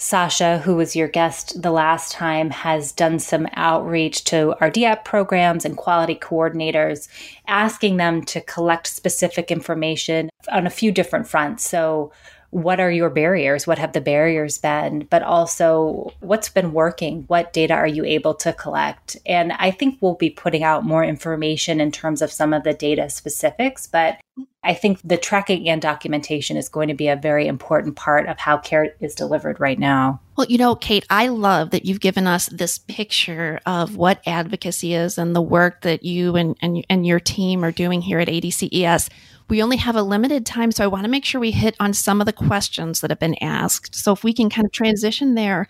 Sasha, 0.00 0.58
who 0.58 0.76
was 0.76 0.94
your 0.94 1.08
guest 1.08 1.60
the 1.60 1.72
last 1.72 2.12
time, 2.12 2.50
has 2.50 2.92
done 2.92 3.18
some 3.18 3.48
outreach 3.54 4.22
to 4.24 4.54
our 4.60 4.70
DAP 4.70 5.04
programs 5.04 5.64
and 5.64 5.76
quality 5.76 6.14
coordinators, 6.14 7.08
asking 7.48 7.96
them 7.96 8.22
to 8.26 8.40
collect 8.40 8.86
specific 8.86 9.50
information 9.50 10.30
on 10.52 10.68
a 10.68 10.70
few 10.70 10.92
different 10.92 11.26
fronts. 11.26 11.68
So, 11.68 12.12
what 12.50 12.78
are 12.80 12.92
your 12.92 13.10
barriers? 13.10 13.66
What 13.66 13.78
have 13.78 13.92
the 13.92 14.00
barriers 14.00 14.56
been? 14.56 15.06
But 15.10 15.22
also, 15.22 16.12
what's 16.20 16.48
been 16.48 16.72
working? 16.72 17.24
What 17.26 17.52
data 17.52 17.74
are 17.74 17.86
you 17.86 18.04
able 18.04 18.34
to 18.36 18.52
collect? 18.52 19.16
And 19.26 19.52
I 19.54 19.72
think 19.72 19.98
we'll 20.00 20.14
be 20.14 20.30
putting 20.30 20.62
out 20.62 20.84
more 20.84 21.04
information 21.04 21.80
in 21.80 21.90
terms 21.92 22.22
of 22.22 22.32
some 22.32 22.54
of 22.54 22.62
the 22.62 22.72
data 22.72 23.10
specifics. 23.10 23.86
But 23.86 24.18
I 24.68 24.74
think 24.74 25.00
the 25.02 25.16
tracking 25.16 25.66
and 25.70 25.80
documentation 25.80 26.58
is 26.58 26.68
going 26.68 26.88
to 26.88 26.94
be 26.94 27.08
a 27.08 27.16
very 27.16 27.46
important 27.46 27.96
part 27.96 28.28
of 28.28 28.38
how 28.38 28.58
care 28.58 28.94
is 29.00 29.14
delivered 29.14 29.58
right 29.58 29.78
now. 29.78 30.20
Well, 30.36 30.46
you 30.46 30.58
know, 30.58 30.74
Kate, 30.74 31.06
I 31.08 31.28
love 31.28 31.70
that 31.70 31.86
you've 31.86 32.00
given 32.00 32.26
us 32.26 32.50
this 32.50 32.76
picture 32.76 33.60
of 33.64 33.96
what 33.96 34.20
advocacy 34.26 34.92
is 34.92 35.16
and 35.16 35.34
the 35.34 35.40
work 35.40 35.80
that 35.80 36.02
you 36.04 36.36
and, 36.36 36.54
and, 36.60 36.84
and 36.90 37.06
your 37.06 37.18
team 37.18 37.64
are 37.64 37.72
doing 37.72 38.02
here 38.02 38.18
at 38.18 38.28
ADCES. 38.28 39.08
We 39.48 39.62
only 39.62 39.78
have 39.78 39.96
a 39.96 40.02
limited 40.02 40.44
time, 40.44 40.70
so 40.70 40.84
I 40.84 40.88
want 40.88 41.04
to 41.04 41.10
make 41.10 41.24
sure 41.24 41.40
we 41.40 41.52
hit 41.52 41.74
on 41.80 41.94
some 41.94 42.20
of 42.20 42.26
the 42.26 42.34
questions 42.34 43.00
that 43.00 43.10
have 43.10 43.18
been 43.18 43.42
asked. 43.42 43.94
So 43.94 44.12
if 44.12 44.22
we 44.22 44.34
can 44.34 44.50
kind 44.50 44.66
of 44.66 44.72
transition 44.72 45.34
there. 45.34 45.66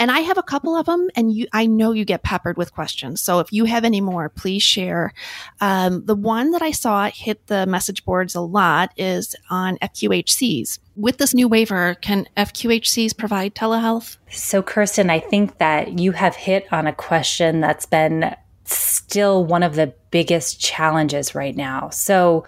And 0.00 0.10
I 0.10 0.20
have 0.20 0.38
a 0.38 0.42
couple 0.42 0.74
of 0.74 0.86
them, 0.86 1.10
and 1.14 1.30
you, 1.30 1.46
I 1.52 1.66
know 1.66 1.92
you 1.92 2.06
get 2.06 2.22
peppered 2.22 2.56
with 2.56 2.72
questions. 2.72 3.20
So 3.20 3.38
if 3.38 3.52
you 3.52 3.66
have 3.66 3.84
any 3.84 4.00
more, 4.00 4.30
please 4.30 4.62
share. 4.62 5.12
Um, 5.60 6.06
the 6.06 6.14
one 6.14 6.52
that 6.52 6.62
I 6.62 6.70
saw 6.70 7.10
hit 7.10 7.48
the 7.48 7.66
message 7.66 8.06
boards 8.06 8.34
a 8.34 8.40
lot 8.40 8.92
is 8.96 9.36
on 9.50 9.76
FQHCs. 9.76 10.78
With 10.96 11.18
this 11.18 11.34
new 11.34 11.48
waiver, 11.48 11.96
can 12.00 12.26
FQHCs 12.34 13.14
provide 13.14 13.54
telehealth? 13.54 14.16
So, 14.30 14.62
Kirsten, 14.62 15.10
I 15.10 15.20
think 15.20 15.58
that 15.58 15.98
you 15.98 16.12
have 16.12 16.34
hit 16.34 16.66
on 16.72 16.86
a 16.86 16.94
question 16.94 17.60
that's 17.60 17.84
been 17.84 18.34
still 18.64 19.44
one 19.44 19.62
of 19.62 19.74
the 19.74 19.92
biggest 20.10 20.58
challenges 20.58 21.34
right 21.34 21.54
now. 21.54 21.90
So, 21.90 22.46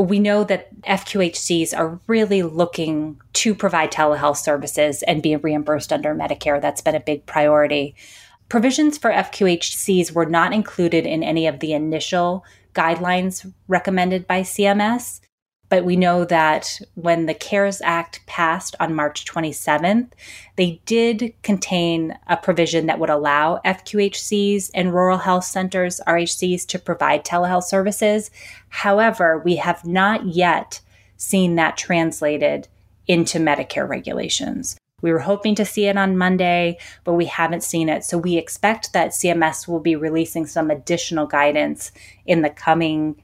we 0.00 0.18
know 0.18 0.44
that 0.44 0.80
FQHCs 0.82 1.76
are 1.76 2.00
really 2.06 2.42
looking 2.42 3.20
to 3.34 3.54
provide 3.54 3.92
telehealth 3.92 4.36
services 4.38 5.02
and 5.02 5.22
be 5.22 5.36
reimbursed 5.36 5.92
under 5.92 6.14
Medicare. 6.14 6.60
That's 6.60 6.80
been 6.80 6.94
a 6.94 7.00
big 7.00 7.26
priority. 7.26 7.94
Provisions 8.48 8.96
for 8.96 9.10
FQHCs 9.10 10.12
were 10.12 10.26
not 10.26 10.52
included 10.52 11.04
in 11.04 11.22
any 11.22 11.46
of 11.46 11.60
the 11.60 11.72
initial 11.72 12.44
guidelines 12.74 13.52
recommended 13.66 14.26
by 14.26 14.42
CMS. 14.42 15.20
But 15.68 15.84
we 15.84 15.96
know 15.96 16.24
that 16.24 16.80
when 16.94 17.26
the 17.26 17.34
CARES 17.34 17.82
Act 17.82 18.24
passed 18.26 18.74
on 18.80 18.94
March 18.94 19.26
27th, 19.26 20.12
they 20.56 20.80
did 20.86 21.34
contain 21.42 22.18
a 22.26 22.36
provision 22.36 22.86
that 22.86 22.98
would 22.98 23.10
allow 23.10 23.60
FQHCs 23.64 24.70
and 24.74 24.94
rural 24.94 25.18
health 25.18 25.44
centers, 25.44 26.00
RHCs, 26.06 26.66
to 26.68 26.78
provide 26.78 27.24
telehealth 27.24 27.64
services. 27.64 28.30
However, 28.70 29.42
we 29.44 29.56
have 29.56 29.84
not 29.84 30.26
yet 30.26 30.80
seen 31.16 31.56
that 31.56 31.76
translated 31.76 32.68
into 33.06 33.38
Medicare 33.38 33.88
regulations. 33.88 34.78
We 35.00 35.12
were 35.12 35.20
hoping 35.20 35.54
to 35.56 35.64
see 35.64 35.86
it 35.86 35.96
on 35.96 36.18
Monday, 36.18 36.78
but 37.04 37.12
we 37.12 37.26
haven't 37.26 37.62
seen 37.62 37.88
it. 37.88 38.04
So 38.04 38.18
we 38.18 38.36
expect 38.36 38.92
that 38.94 39.10
CMS 39.10 39.68
will 39.68 39.80
be 39.80 39.96
releasing 39.96 40.46
some 40.46 40.70
additional 40.70 41.26
guidance 41.26 41.92
in 42.26 42.42
the 42.42 42.50
coming 42.50 43.22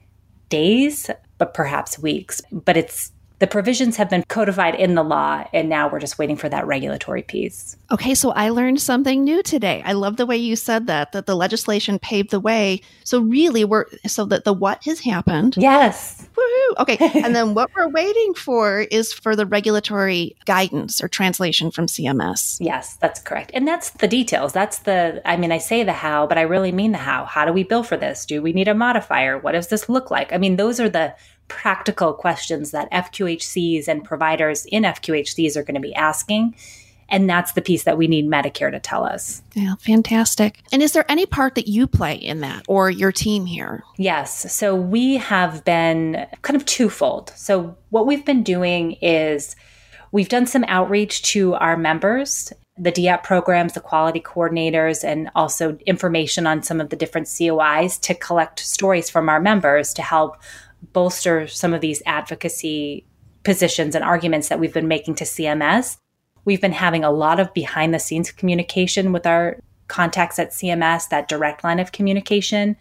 days 0.49 1.09
but 1.37 1.53
perhaps 1.53 1.99
weeks. 1.99 2.41
But 2.51 2.77
it's 2.77 3.11
the 3.39 3.47
provisions 3.47 3.97
have 3.97 4.09
been 4.09 4.23
codified 4.27 4.75
in 4.75 4.95
the 4.95 5.03
law, 5.03 5.45
and 5.53 5.67
now 5.67 5.89
we're 5.89 5.99
just 5.99 6.17
waiting 6.17 6.37
for 6.37 6.47
that 6.49 6.65
regulatory 6.65 7.21
piece. 7.21 7.75
Okay, 7.91 8.15
so 8.15 8.31
I 8.31 8.49
learned 8.49 8.81
something 8.81 9.23
new 9.23 9.43
today. 9.43 9.81
I 9.85 9.93
love 9.93 10.15
the 10.15 10.25
way 10.25 10.37
you 10.37 10.55
said 10.55 10.87
that, 10.87 11.11
that 11.11 11.25
the 11.25 11.35
legislation 11.35 11.99
paved 11.99 12.31
the 12.31 12.39
way. 12.39 12.81
So, 13.03 13.19
really, 13.19 13.65
we're 13.65 13.85
so 14.07 14.25
that 14.25 14.45
the 14.45 14.53
what 14.53 14.83
has 14.85 15.01
happened. 15.01 15.55
Yes. 15.57 16.27
Woohoo. 16.35 16.77
Okay, 16.79 16.97
and 17.21 17.35
then 17.35 17.53
what 17.55 17.69
we're 17.75 17.89
waiting 17.89 18.33
for 18.35 18.81
is 18.81 19.11
for 19.11 19.35
the 19.35 19.45
regulatory 19.45 20.35
guidance 20.45 21.03
or 21.03 21.07
translation 21.07 21.71
from 21.71 21.87
CMS. 21.87 22.57
Yes, 22.59 22.95
that's 22.95 23.19
correct. 23.19 23.51
And 23.53 23.67
that's 23.67 23.89
the 23.91 24.07
details. 24.07 24.53
That's 24.53 24.79
the, 24.79 25.21
I 25.25 25.35
mean, 25.37 25.51
I 25.51 25.57
say 25.57 25.83
the 25.83 25.93
how, 25.93 26.25
but 26.25 26.37
I 26.37 26.41
really 26.41 26.71
mean 26.71 26.93
the 26.93 26.99
how. 26.99 27.25
How 27.25 27.45
do 27.45 27.51
we 27.51 27.63
bill 27.63 27.83
for 27.83 27.97
this? 27.97 28.25
Do 28.25 28.41
we 28.41 28.53
need 28.53 28.67
a 28.67 28.73
modifier? 28.73 29.37
What 29.37 29.51
does 29.51 29.67
this 29.67 29.89
look 29.89 30.09
like? 30.09 30.31
I 30.31 30.37
mean, 30.37 30.55
those 30.55 30.79
are 30.79 30.89
the 30.89 31.15
practical 31.47 32.13
questions 32.13 32.71
that 32.71 32.91
FQHCs 32.91 33.87
and 33.87 34.03
providers 34.03 34.65
in 34.65 34.83
FQHCs 34.83 35.55
are 35.55 35.63
going 35.63 35.75
to 35.75 35.81
be 35.81 35.95
asking. 35.95 36.55
And 37.07 37.29
that's 37.29 37.51
the 37.51 37.61
piece 37.61 37.83
that 37.83 37.99
we 37.99 38.07
need 38.07 38.25
Medicare 38.25 38.71
to 38.71 38.79
tell 38.79 39.03
us. 39.03 39.43
Yeah, 39.53 39.75
fantastic. 39.75 40.61
And 40.71 40.81
is 40.81 40.93
there 40.93 41.05
any 41.07 41.27
part 41.27 41.53
that 41.53 41.67
you 41.67 41.85
play 41.85 42.15
in 42.15 42.41
that 42.41 42.65
or 42.67 42.89
your 42.89 43.11
team 43.11 43.45
here? 43.45 43.83
Yes. 43.97 44.51
So 44.51 44.73
we 44.75 45.17
have 45.17 45.63
been 45.63 46.25
kind 46.41 46.55
of 46.55 46.65
twofold. 46.65 47.31
So, 47.35 47.77
what 47.91 48.07
we've 48.07 48.25
been 48.25 48.41
doing 48.41 48.93
is 49.01 49.55
We've 50.15 50.29
done 50.29 50.45
some 50.45 50.63
outreach 50.69 51.23
to 51.33 51.55
our 51.55 51.75
members, 51.75 52.53
the 52.77 52.89
DAP 52.89 53.25
programs, 53.25 53.73
the 53.73 53.81
quality 53.81 54.21
coordinators, 54.21 55.03
and 55.03 55.29
also 55.35 55.77
information 55.85 56.47
on 56.47 56.63
some 56.63 56.79
of 56.79 56.89
the 56.89 56.95
different 56.95 57.27
COIs 57.27 57.99
to 58.03 58.13
collect 58.13 58.61
stories 58.61 59.09
from 59.09 59.27
our 59.27 59.41
members 59.41 59.93
to 59.95 60.01
help 60.01 60.37
bolster 60.93 61.47
some 61.47 61.73
of 61.73 61.81
these 61.81 62.01
advocacy 62.05 63.05
positions 63.43 63.95
and 63.95 64.03
arguments 64.03 64.49
that 64.49 64.59
we've 64.59 64.73
been 64.73 64.87
making 64.87 65.15
to 65.15 65.23
CMS. 65.23 65.97
We've 66.45 66.61
been 66.61 66.71
having 66.71 67.03
a 67.03 67.11
lot 67.11 67.39
of 67.39 67.53
behind 67.53 67.93
the 67.93 67.99
scenes 67.99 68.31
communication 68.31 69.11
with 69.11 69.25
our 69.25 69.57
contacts 69.87 70.39
at 70.39 70.51
CMS, 70.51 71.09
that 71.09 71.27
direct 71.27 71.63
line 71.63 71.79
of 71.79 71.91
communication. 71.91 72.75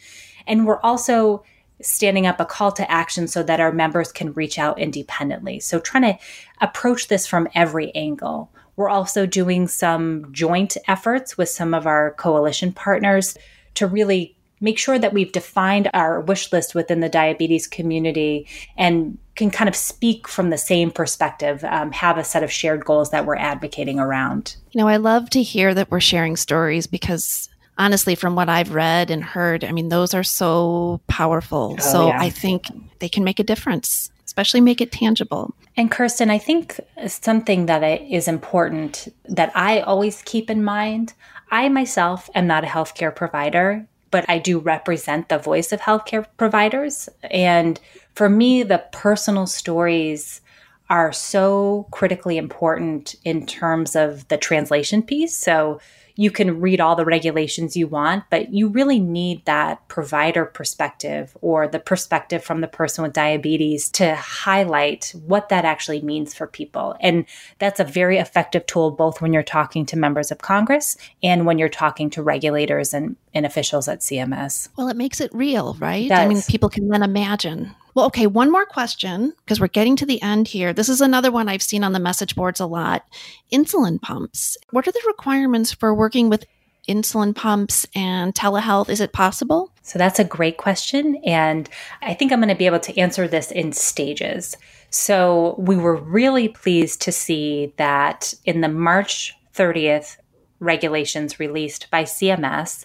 And 0.47 0.67
we're 0.67 0.81
also 0.81 1.45
standing 1.83 2.27
up 2.27 2.41
a 2.41 2.45
call 2.45 2.73
to 2.73 2.91
action 2.91 3.27
so 3.29 3.43
that 3.43 3.61
our 3.61 3.73
members 3.73 4.13
can 4.13 4.33
reach 4.33 4.59
out 4.59 4.79
independently. 4.79 5.61
So, 5.61 5.81
trying 5.81 6.03
to 6.05 6.19
approach 6.61 7.09
this 7.09 7.27
from 7.27 7.49
every 7.55 7.95
angle. 7.95 8.51
We're 8.77 8.89
also 8.89 9.27
doing 9.27 9.69
some 9.69 10.33
joint 10.33 10.77
efforts 10.89 11.37
with 11.37 11.49
some 11.49 11.75
of 11.75 11.87
our 11.87 12.13
coalition 12.13 12.73
partners 12.73 13.37
to 13.75 13.87
really 13.87 14.37
make 14.61 14.79
sure 14.79 14.99
that 14.99 15.13
we've 15.13 15.33
defined 15.33 15.91
our 15.95 16.21
wish 16.21 16.53
list 16.53 16.75
within 16.75 17.01
the 17.01 17.09
diabetes 17.09 17.67
community 17.67 18.47
and 18.77 19.19
can 19.35 19.51
kind 19.51 19.69
of 19.69 19.77
speak 19.77 20.29
from 20.29 20.51
the 20.51 20.59
same 20.59 20.91
perspective, 20.91 21.65
um, 21.65 21.93
have 21.93 22.19
a 22.19 22.25
set 22.25 22.43
of 22.43 22.53
shared 22.53 22.85
goals 22.85 23.11
that 23.11 23.27
we're 23.27 23.37
advocating 23.37 23.99
around. 23.99 24.57
You 24.71 24.81
know, 24.81 24.89
I 24.89 24.97
love 24.97 25.31
to 25.31 25.43
hear 25.43 25.75
that 25.75 25.91
we're 25.91 26.01
sharing 26.01 26.37
stories 26.37 26.87
because 26.87 27.49
honestly, 27.79 28.15
from 28.15 28.37
what 28.37 28.49
I've 28.49 28.73
read 28.73 29.11
and 29.11 29.25
heard, 29.25 29.65
I 29.65 29.73
mean, 29.73 29.89
those 29.89 30.15
are 30.15 30.23
so 30.23 31.01
powerful. 31.09 31.77
Oh, 31.79 31.83
so 31.83 32.09
yeah. 32.09 32.21
I 32.21 32.31
think 32.31 32.67
they 33.01 33.09
can 33.09 33.25
make 33.25 33.41
a 33.41 33.45
difference, 33.45 34.11
especially 34.25 34.61
make 34.61 34.81
it 34.81 34.93
tangible. 34.93 35.55
And 35.77 35.91
Kirsten, 35.91 36.31
I 36.31 36.39
think 36.39 36.79
something 37.09 37.67
that 37.67 37.83
is 37.83 38.29
important 38.29 39.09
that 39.25 39.51
I 39.57 39.81
always 39.81 40.23
keep 40.23 40.49
in 40.49 40.63
mind 40.63 41.15
I 41.51 41.69
myself 41.69 42.29
am 42.35 42.47
not 42.47 42.65
a 42.65 42.67
healthcare 42.67 43.15
provider, 43.15 43.87
but 44.15 44.25
I 44.29 44.39
do 44.39 44.61
represent 44.61 45.29
the 45.29 45.39
voice 45.39 45.73
of 45.73 45.81
healthcare 45.81 46.25
providers. 46.37 47.09
And 47.33 47.81
for 48.15 48.29
me, 48.29 48.63
the 48.63 48.85
personal 48.93 49.49
stories 49.49 50.41
are 50.89 51.13
so 51.13 51.89
critically 51.91 52.37
important 52.37 53.17
in 53.25 53.45
terms 53.45 53.97
of 53.97 54.29
the 54.29 54.37
translation 54.37 55.03
piece. 55.03 55.37
So, 55.37 55.81
you 56.17 56.31
can 56.31 56.61
read 56.61 56.81
all 56.81 56.95
the 56.95 57.05
regulations 57.05 57.77
you 57.77 57.87
want, 57.87 58.25
but 58.31 58.53
you 58.53 58.69
really 58.69 59.01
need 59.01 59.45
that 59.47 59.87
provider 59.89 60.45
perspective 60.45 61.37
or 61.41 61.67
the 61.67 61.81
perspective 61.81 62.45
from 62.45 62.61
the 62.61 62.69
person 62.69 63.03
with 63.03 63.13
diabetes 63.13 63.89
to 63.91 64.15
highlight 64.15 65.13
what 65.27 65.49
that 65.49 65.65
actually 65.65 66.01
means 66.03 66.33
for 66.33 66.47
people. 66.47 66.97
And 67.01 67.27
that's 67.59 67.81
a 67.81 67.85
very 67.85 68.19
effective 68.19 68.67
tool 68.67 68.93
both 68.93 69.21
when 69.21 69.33
you're 69.33 69.43
talking 69.43 69.85
to 69.87 69.99
members 69.99 70.31
of 70.31 70.39
Congress 70.39 70.97
and 71.23 71.47
when 71.47 71.59
you're 71.59 71.69
talking 71.69 72.11
to 72.11 72.23
regulators 72.23 72.95
and, 72.95 73.17
and 73.33 73.45
officials 73.45 73.89
at 73.89 74.01
CMS. 74.01 74.69
Well, 74.77 74.89
it 74.89 74.97
makes 74.97 75.21
it 75.21 75.35
real, 75.35 75.75
right? 75.81 76.11
I 76.13 76.29
mean, 76.29 76.43
people 76.43 76.69
can 76.69 76.89
then 76.89 77.03
imagine 77.03 77.75
well, 77.95 78.07
okay, 78.07 78.27
one 78.27 78.51
more 78.51 78.67
question 78.67 79.33
because 79.45 79.61
we're 79.61 79.69
getting 79.69 79.97
to 79.97 80.07
the 80.07 80.21
end 80.21 80.49
here. 80.49 80.73
This 80.73 80.89
is 80.89 81.01
another 81.01 81.31
one 81.31 81.49
I've 81.49 81.63
seen 81.63 81.85
on 81.85 81.93
the 81.93 82.01
message 82.01 82.35
boards 82.35 82.61
a 82.61 82.67
lot. 82.67 83.05
Insulin 83.53 84.01
pumps. 84.03 84.57
What 84.71 84.87
are 84.89 84.93
the 84.93 85.03
requirements 85.07 85.73
for 85.73 85.95
working 85.95 86.29
with 86.29 86.45
insulin 86.89 87.35
pumps 87.35 87.87
and 87.95 88.35
telehealth? 88.35 88.89
Is 88.89 89.01
it 89.01 89.13
possible? 89.13 89.73
So 89.83 89.99
that's 89.99 90.19
a 90.19 90.25
great 90.25 90.57
question. 90.57 91.17
And 91.25 91.69
I 92.03 92.15
think 92.15 92.33
I'm 92.33 92.41
going 92.41 92.49
to 92.49 92.55
be 92.55 92.67
able 92.67 92.81
to 92.81 92.99
answer 92.99 93.29
this 93.29 93.51
in 93.51 93.73
stages. 93.73 94.57
So 94.91 95.55
we 95.59 95.77
were 95.77 95.97
really 95.97 96.49
pleased 96.49 97.01
to 97.03 97.13
see 97.13 97.73
that 97.77 98.35
in 98.45 98.61
the 98.61 98.69
March 98.69 99.35
30th 99.55 100.17
regulations 100.61 101.39
released 101.39 101.91
by 101.91 102.05
CMS, 102.05 102.85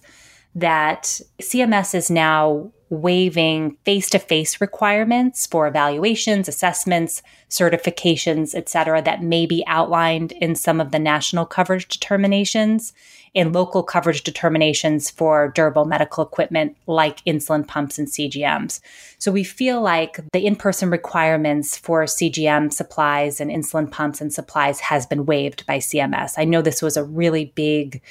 that 0.59 1.21
CMS 1.41 1.95
is 1.95 2.09
now 2.09 2.71
waiving 2.89 3.77
face 3.85 4.09
to 4.09 4.19
face 4.19 4.59
requirements 4.59 5.45
for 5.45 5.67
evaluations, 5.67 6.47
assessments, 6.47 7.21
certifications, 7.49 8.55
et 8.55 8.67
cetera, 8.67 9.01
that 9.01 9.21
may 9.21 9.45
be 9.45 9.63
outlined 9.67 10.31
in 10.33 10.55
some 10.55 10.81
of 10.81 10.91
the 10.91 10.99
national 10.99 11.45
coverage 11.45 11.87
determinations 11.87 12.93
and 13.35 13.53
local 13.53 13.83
coverage 13.83 14.23
determinations 14.23 15.09
for 15.09 15.49
durable 15.49 15.85
medical 15.85 16.23
equipment 16.23 16.75
like 16.87 17.23
insulin 17.25 17.67
pumps 17.67 17.99
and 17.99 18.07
CGMs. 18.07 18.79
So 19.19 19.31
we 19.31 19.43
feel 19.43 19.81
like 19.81 20.19
the 20.33 20.45
in 20.45 20.55
person 20.55 20.89
requirements 20.89 21.77
for 21.77 22.05
CGM 22.05 22.73
supplies 22.73 23.39
and 23.39 23.51
insulin 23.51 23.91
pumps 23.91 24.19
and 24.19 24.33
supplies 24.33 24.79
has 24.79 25.05
been 25.05 25.27
waived 25.27 25.63
by 25.67 25.77
CMS. 25.77 26.33
I 26.37 26.45
know 26.45 26.63
this 26.63 26.81
was 26.81 26.97
a 26.97 27.03
really 27.03 27.53
big 27.55 28.01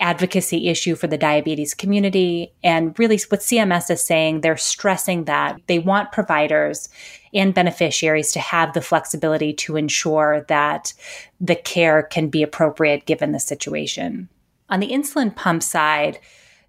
advocacy 0.00 0.68
issue 0.68 0.96
for 0.96 1.06
the 1.06 1.18
diabetes 1.18 1.74
community. 1.74 2.52
And 2.64 2.98
really, 2.98 3.20
what 3.28 3.40
CMS 3.40 3.90
is 3.90 4.02
saying, 4.02 4.40
they're 4.40 4.56
stressing 4.56 5.24
that 5.24 5.60
they 5.66 5.78
want 5.78 6.12
providers 6.12 6.88
and 7.32 7.54
beneficiaries 7.54 8.32
to 8.32 8.40
have 8.40 8.72
the 8.72 8.80
flexibility 8.80 9.52
to 9.52 9.76
ensure 9.76 10.44
that 10.48 10.92
the 11.40 11.54
care 11.54 12.02
can 12.02 12.28
be 12.28 12.42
appropriate 12.42 13.06
given 13.06 13.32
the 13.32 13.38
situation. 13.38 14.28
On 14.68 14.80
the 14.80 14.90
insulin 14.90 15.34
pump 15.34 15.62
side, 15.62 16.18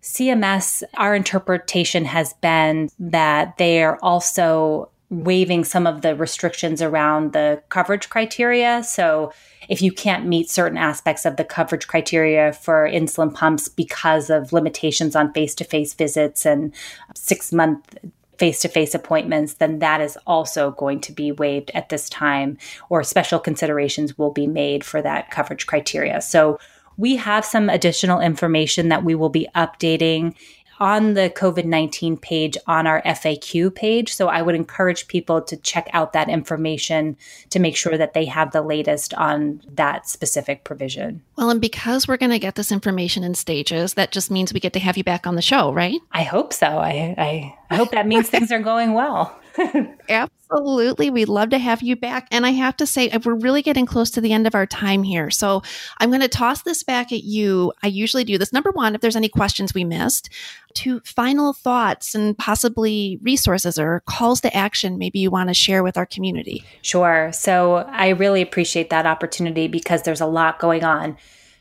CMS, 0.04 0.84
our 0.96 1.16
interpretation 1.16 2.06
has 2.06 2.34
been 2.34 2.90
that 3.00 3.58
they 3.58 3.84
are 3.84 4.00
also 4.02 4.91
waiving 5.12 5.66
some 5.66 5.86
of 5.86 6.02
the 6.02 6.16
restrictions 6.16 6.82
around 6.82 7.34
the 7.34 7.62
coverage 7.68 8.10
criteria. 8.10 8.82
So 8.82 9.32
if 9.68 9.82
you 9.82 9.92
can't 9.92 10.26
meet 10.26 10.50
certain 10.50 10.78
aspects 10.78 11.26
of 11.26 11.36
the 11.36 11.44
coverage 11.44 11.88
criteria 11.88 12.54
for 12.54 12.90
insulin 12.90 13.34
pumps 13.34 13.68
because 13.68 14.30
of 14.30 14.54
limitations 14.54 15.16
on 15.16 15.34
face 15.34 15.54
to 15.56 15.66
face 15.66 15.94
visits 15.94 16.46
and 16.46 16.74
six 17.14 17.52
month 17.52 17.98
face 18.38 18.62
to 18.62 18.70
face 18.70 18.96
appointments, 18.96 19.56
then 19.56 19.80
that 19.80 20.02
is 20.02 20.18
also 20.26 20.72
going 20.72 21.00
to 21.02 21.12
be 21.12 21.32
waived 21.32 21.70
at 21.76 21.90
this 21.90 22.10
time, 22.10 22.58
or 22.90 23.04
special 23.04 23.38
considerations 23.38 24.18
will 24.18 24.32
be 24.32 24.48
made 24.48 24.84
for 24.84 25.00
that 25.00 25.30
coverage 25.30 25.68
criteria. 25.68 26.20
So 26.22 26.58
we 26.98 27.18
have 27.18 27.46
some 27.46 27.70
additional 27.70 28.20
information 28.20 28.90
that 28.90 29.04
we 29.04 29.14
will 29.14 29.30
be 29.30 29.48
updating 29.56 30.36
on 30.82 31.14
the 31.14 31.30
COVID 31.30 31.66
19 31.66 32.18
page 32.18 32.58
on 32.66 32.88
our 32.88 33.04
FAQ 33.04 33.74
page. 33.74 34.12
So 34.14 34.30
I 34.30 34.42
would 34.42 34.56
encourage 34.56 35.08
people 35.08 35.40
to 35.44 35.56
check 35.56 35.88
out 35.94 36.14
that 36.14 36.28
information 36.28 37.16
to 37.52 37.60
make 37.60 37.78
sure 37.78 38.00
that 38.00 38.16
they 38.16 38.26
have 38.26 38.52
the 38.52 38.64
latest 38.64 39.14
on 39.14 39.62
that 39.76 40.10
specific 40.10 40.64
provision. 40.64 41.22
Well, 41.38 41.52
and 41.52 41.62
because 41.62 42.08
we're 42.08 42.18
going 42.18 42.32
to 42.32 42.40
get 42.40 42.56
this 42.56 42.72
information 42.72 43.24
in 43.24 43.36
stages, 43.36 43.94
that 43.94 44.12
just 44.12 44.32
means 44.32 44.54
we 44.54 44.60
get 44.60 44.74
to 44.74 44.80
have 44.80 44.98
you 44.98 45.04
back 45.04 45.28
on 45.28 45.36
the 45.36 45.42
show, 45.44 45.72
right? 45.72 46.02
I 46.12 46.24
hope 46.24 46.52
so. 46.52 46.66
I, 46.66 47.14
I, 47.16 47.58
I 47.70 47.76
hope 47.76 47.92
that 47.92 48.08
means 48.08 48.28
things 48.32 48.52
are 48.52 48.60
going 48.60 48.94
well. 48.94 49.40
Absolutely. 50.10 51.10
We'd 51.10 51.30
love 51.30 51.50
to 51.50 51.58
have 51.58 51.82
you 51.82 51.96
back. 51.96 52.28
And 52.32 52.46
I 52.46 52.52
have 52.52 52.78
to 52.78 52.86
say, 52.86 53.12
we're 53.24 53.36
really 53.36 53.62
getting 53.62 53.86
close 53.86 54.12
to 54.12 54.22
the 54.22 54.34
end 54.34 54.48
of 54.48 54.56
our 54.56 54.66
time 54.66 55.04
here. 55.04 55.30
So 55.30 55.62
I'm 56.00 56.10
going 56.10 56.22
to 56.22 56.28
toss 56.28 56.62
this 56.64 56.84
back 56.84 57.12
at 57.12 57.24
you. 57.24 57.74
I 57.84 57.88
usually 57.88 58.24
do 58.24 58.38
this. 58.38 58.54
Number 58.54 58.72
one, 58.72 58.96
if 58.96 59.02
there's 59.02 59.16
any 59.16 59.30
questions 59.30 59.74
we 59.74 59.84
missed, 59.84 60.30
to 60.74 61.02
final 61.02 61.54
thoughts 61.54 62.16
and 62.16 62.38
possibly 62.38 63.20
resources 63.22 63.78
or 63.78 64.02
calls 64.06 64.40
to 64.42 64.56
action 64.56 64.98
maybe 64.98 65.20
you 65.20 65.30
want 65.30 65.50
to 65.50 65.54
share 65.54 65.84
with 65.84 65.98
our 65.98 66.06
community. 66.06 66.64
Sure. 66.82 67.30
So 67.34 67.78
I 67.90 68.10
really 68.10 68.42
appreciate 68.42 68.90
that 68.90 69.06
opportunity 69.06 69.68
because 69.68 70.04
there's 70.04 70.22
a 70.22 70.26
lot 70.26 70.60
going 70.60 70.84
on. 70.84 71.18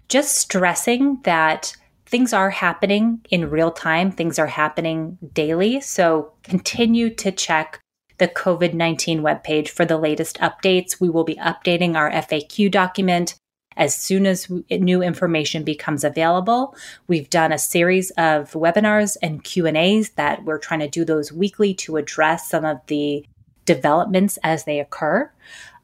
Just 0.09 0.37
stressing 0.37 1.21
that 1.23 1.77
things 2.11 2.33
are 2.33 2.51
happening 2.51 3.25
in 3.31 3.51
real 3.51 3.71
time, 3.71 4.11
things 4.11 4.39
are 4.39 4.49
happening 4.49 5.17
daily. 5.33 5.81
So 5.81 6.33
continue 6.43 7.15
to 7.15 7.31
check 7.31 7.81
the 8.19 8.29
COVID 8.29 8.75
19 8.75 9.23
webpage 9.23 9.69
for 9.69 9.85
the 9.85 9.97
latest 9.97 10.39
updates. 10.39 11.01
We 11.01 11.09
will 11.09 11.25
be 11.25 11.37
updating 11.37 11.95
our 11.97 12.11
FAQ 12.11 12.71
document 12.71 13.37
as 13.77 13.97
soon 13.97 14.27
as 14.27 14.51
new 14.71 15.03
information 15.03 15.63
becomes 15.63 16.03
available. 16.03 16.75
We've 17.07 17.31
done 17.31 17.53
a 17.53 17.59
series 17.59 18.11
of 18.19 18.53
webinars 18.53 19.17
and 19.23 19.45
Q&As 19.45 20.11
that 20.11 20.45
we're 20.45 20.59
trying 20.59 20.81
to 20.81 20.89
do 20.89 21.05
those 21.05 21.33
weekly 21.33 21.73
to 21.75 21.97
address 21.97 22.49
some 22.49 22.65
of 22.65 22.81
the 22.89 23.25
developments 23.65 24.39
as 24.43 24.65
they 24.65 24.81
occur. 24.81 25.31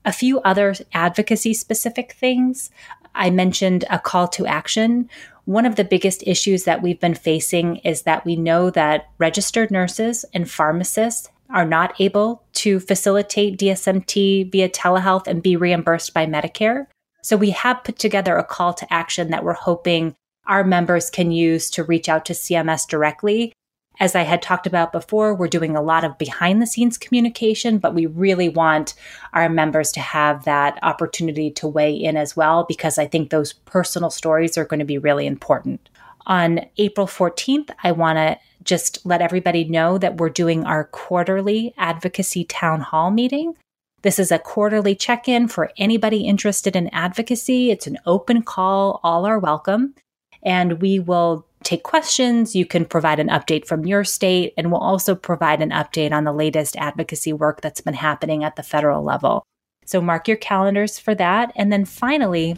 A 0.05 0.13
few 0.13 0.41
other 0.41 0.75
advocacy 0.93 1.55
specific 1.55 2.13
things. 2.13 2.71
I 3.15 3.31
mentioned 3.31 3.85
a 3.89 3.99
call 3.99 4.29
to 4.29 4.47
action. 4.47 5.09
One 5.47 5.65
of 5.65 5.77
the 5.77 5.85
biggest 5.85 6.25
issues 6.27 6.65
that 6.65 6.83
we've 6.83 6.99
been 6.99 7.15
facing 7.15 7.77
is 7.77 8.03
that 8.03 8.25
we 8.25 8.35
know 8.35 8.69
that 8.71 9.11
registered 9.19 9.71
nurses 9.71 10.25
and 10.35 10.51
pharmacists 10.51 11.29
are 11.49 11.65
not 11.65 12.01
able 12.01 12.43
to 12.55 12.81
facilitate 12.81 13.57
DSMT 13.57 14.51
via 14.51 14.69
telehealth 14.69 15.29
and 15.29 15.45
be 15.45 15.55
reimbursed 15.55 16.13
by 16.13 16.27
Medicare. 16.27 16.87
So 17.23 17.37
we 17.37 17.51
have 17.51 17.85
put 17.85 17.97
together 17.97 18.37
a 18.37 18.45
call 18.45 18.75
to 18.75 18.93
action 18.93 19.31
that 19.31 19.45
we're 19.45 19.53
hoping 19.53 20.17
our 20.49 20.65
members 20.65 21.11
can 21.11 21.31
use 21.31 21.71
to 21.71 21.85
reach 21.85 22.09
out 22.09 22.25
to 22.25 22.33
CMS 22.33 22.87
directly 22.89 23.53
As 23.99 24.15
I 24.15 24.23
had 24.23 24.43
talked 24.43 24.67
about 24.67 24.93
before, 24.93 25.35
we're 25.35 25.49
doing 25.49 25.75
a 25.75 25.83
lot 25.83 26.05
of 26.05 26.19
behind 26.19 26.61
the 26.61 26.67
scenes 26.67 26.99
communication, 26.99 27.79
but 27.79 27.95
we 27.95 28.05
really 28.05 28.49
want 28.49 28.95
our 29.33 29.49
members 29.49 29.91
to 29.93 30.01
have 30.01 30.45
that 30.45 30.79
opportunity 30.83 31.51
to 31.53 31.67
weigh 31.67 31.95
in 31.95 32.17
as 32.17 32.37
well, 32.37 32.65
because 32.65 32.99
I 32.99 33.07
think 33.07 33.31
those 33.31 33.55
personal 33.55 34.11
stories 34.11 34.59
are 34.59 34.67
going 34.67 34.81
to 34.81 34.87
be 34.87 34.99
really 34.99 35.27
important. 35.27 35.89
On 36.27 36.61
April 36.77 37.07
14th, 37.07 37.71
I 37.85 37.93
want 37.93 38.19
to 38.19 38.39
just 38.65 39.07
let 39.07 39.23
everybody 39.23 39.65
know 39.65 39.97
that 39.97 40.19
we're 40.19 40.29
doing 40.29 40.65
our 40.65 40.85
quarterly 40.85 41.73
advocacy 41.79 42.45
town 42.45 42.81
hall 42.81 43.11
meeting. 43.11 43.55
This 44.03 44.19
is 44.19 44.31
a 44.31 44.39
quarterly 44.39 44.95
check 44.95 45.27
in 45.27 45.49
for 45.49 45.71
anybody 45.79 46.27
interested 46.27 46.77
in 46.77 46.89
advocacy. 46.89 47.71
It's 47.71 47.87
an 47.87 47.99
open 48.05 48.43
call, 48.43 49.01
all 49.03 49.25
are 49.25 49.39
welcome. 49.39 49.95
And 50.43 50.83
we 50.83 50.99
will 50.99 51.46
take 51.63 51.83
questions. 51.83 52.55
You 52.55 52.67
can 52.67 52.85
provide 52.85 53.19
an 53.19 53.29
update 53.29 53.67
from 53.67 53.87
your 53.87 54.05
state, 54.05 54.55
and 54.57 54.71
we'll 54.71 54.81
also 54.81 55.15
provide 55.15 55.63
an 55.63 55.71
update 55.71 56.13
on 56.13 56.25
the 56.25 56.33
latest 56.33 56.77
advocacy 56.77 57.33
work 57.33 57.61
that's 57.61 57.81
been 57.81 57.95
happening 57.95 58.45
at 58.45 58.57
the 58.57 58.63
federal 58.63 59.03
level. 59.03 59.45
So 59.85 60.01
mark 60.01 60.29
your 60.29 60.37
calendars 60.37 60.99
for 60.99 61.15
that. 61.15 61.53
And 61.57 61.73
then 61.73 61.85
finally, 61.85 62.57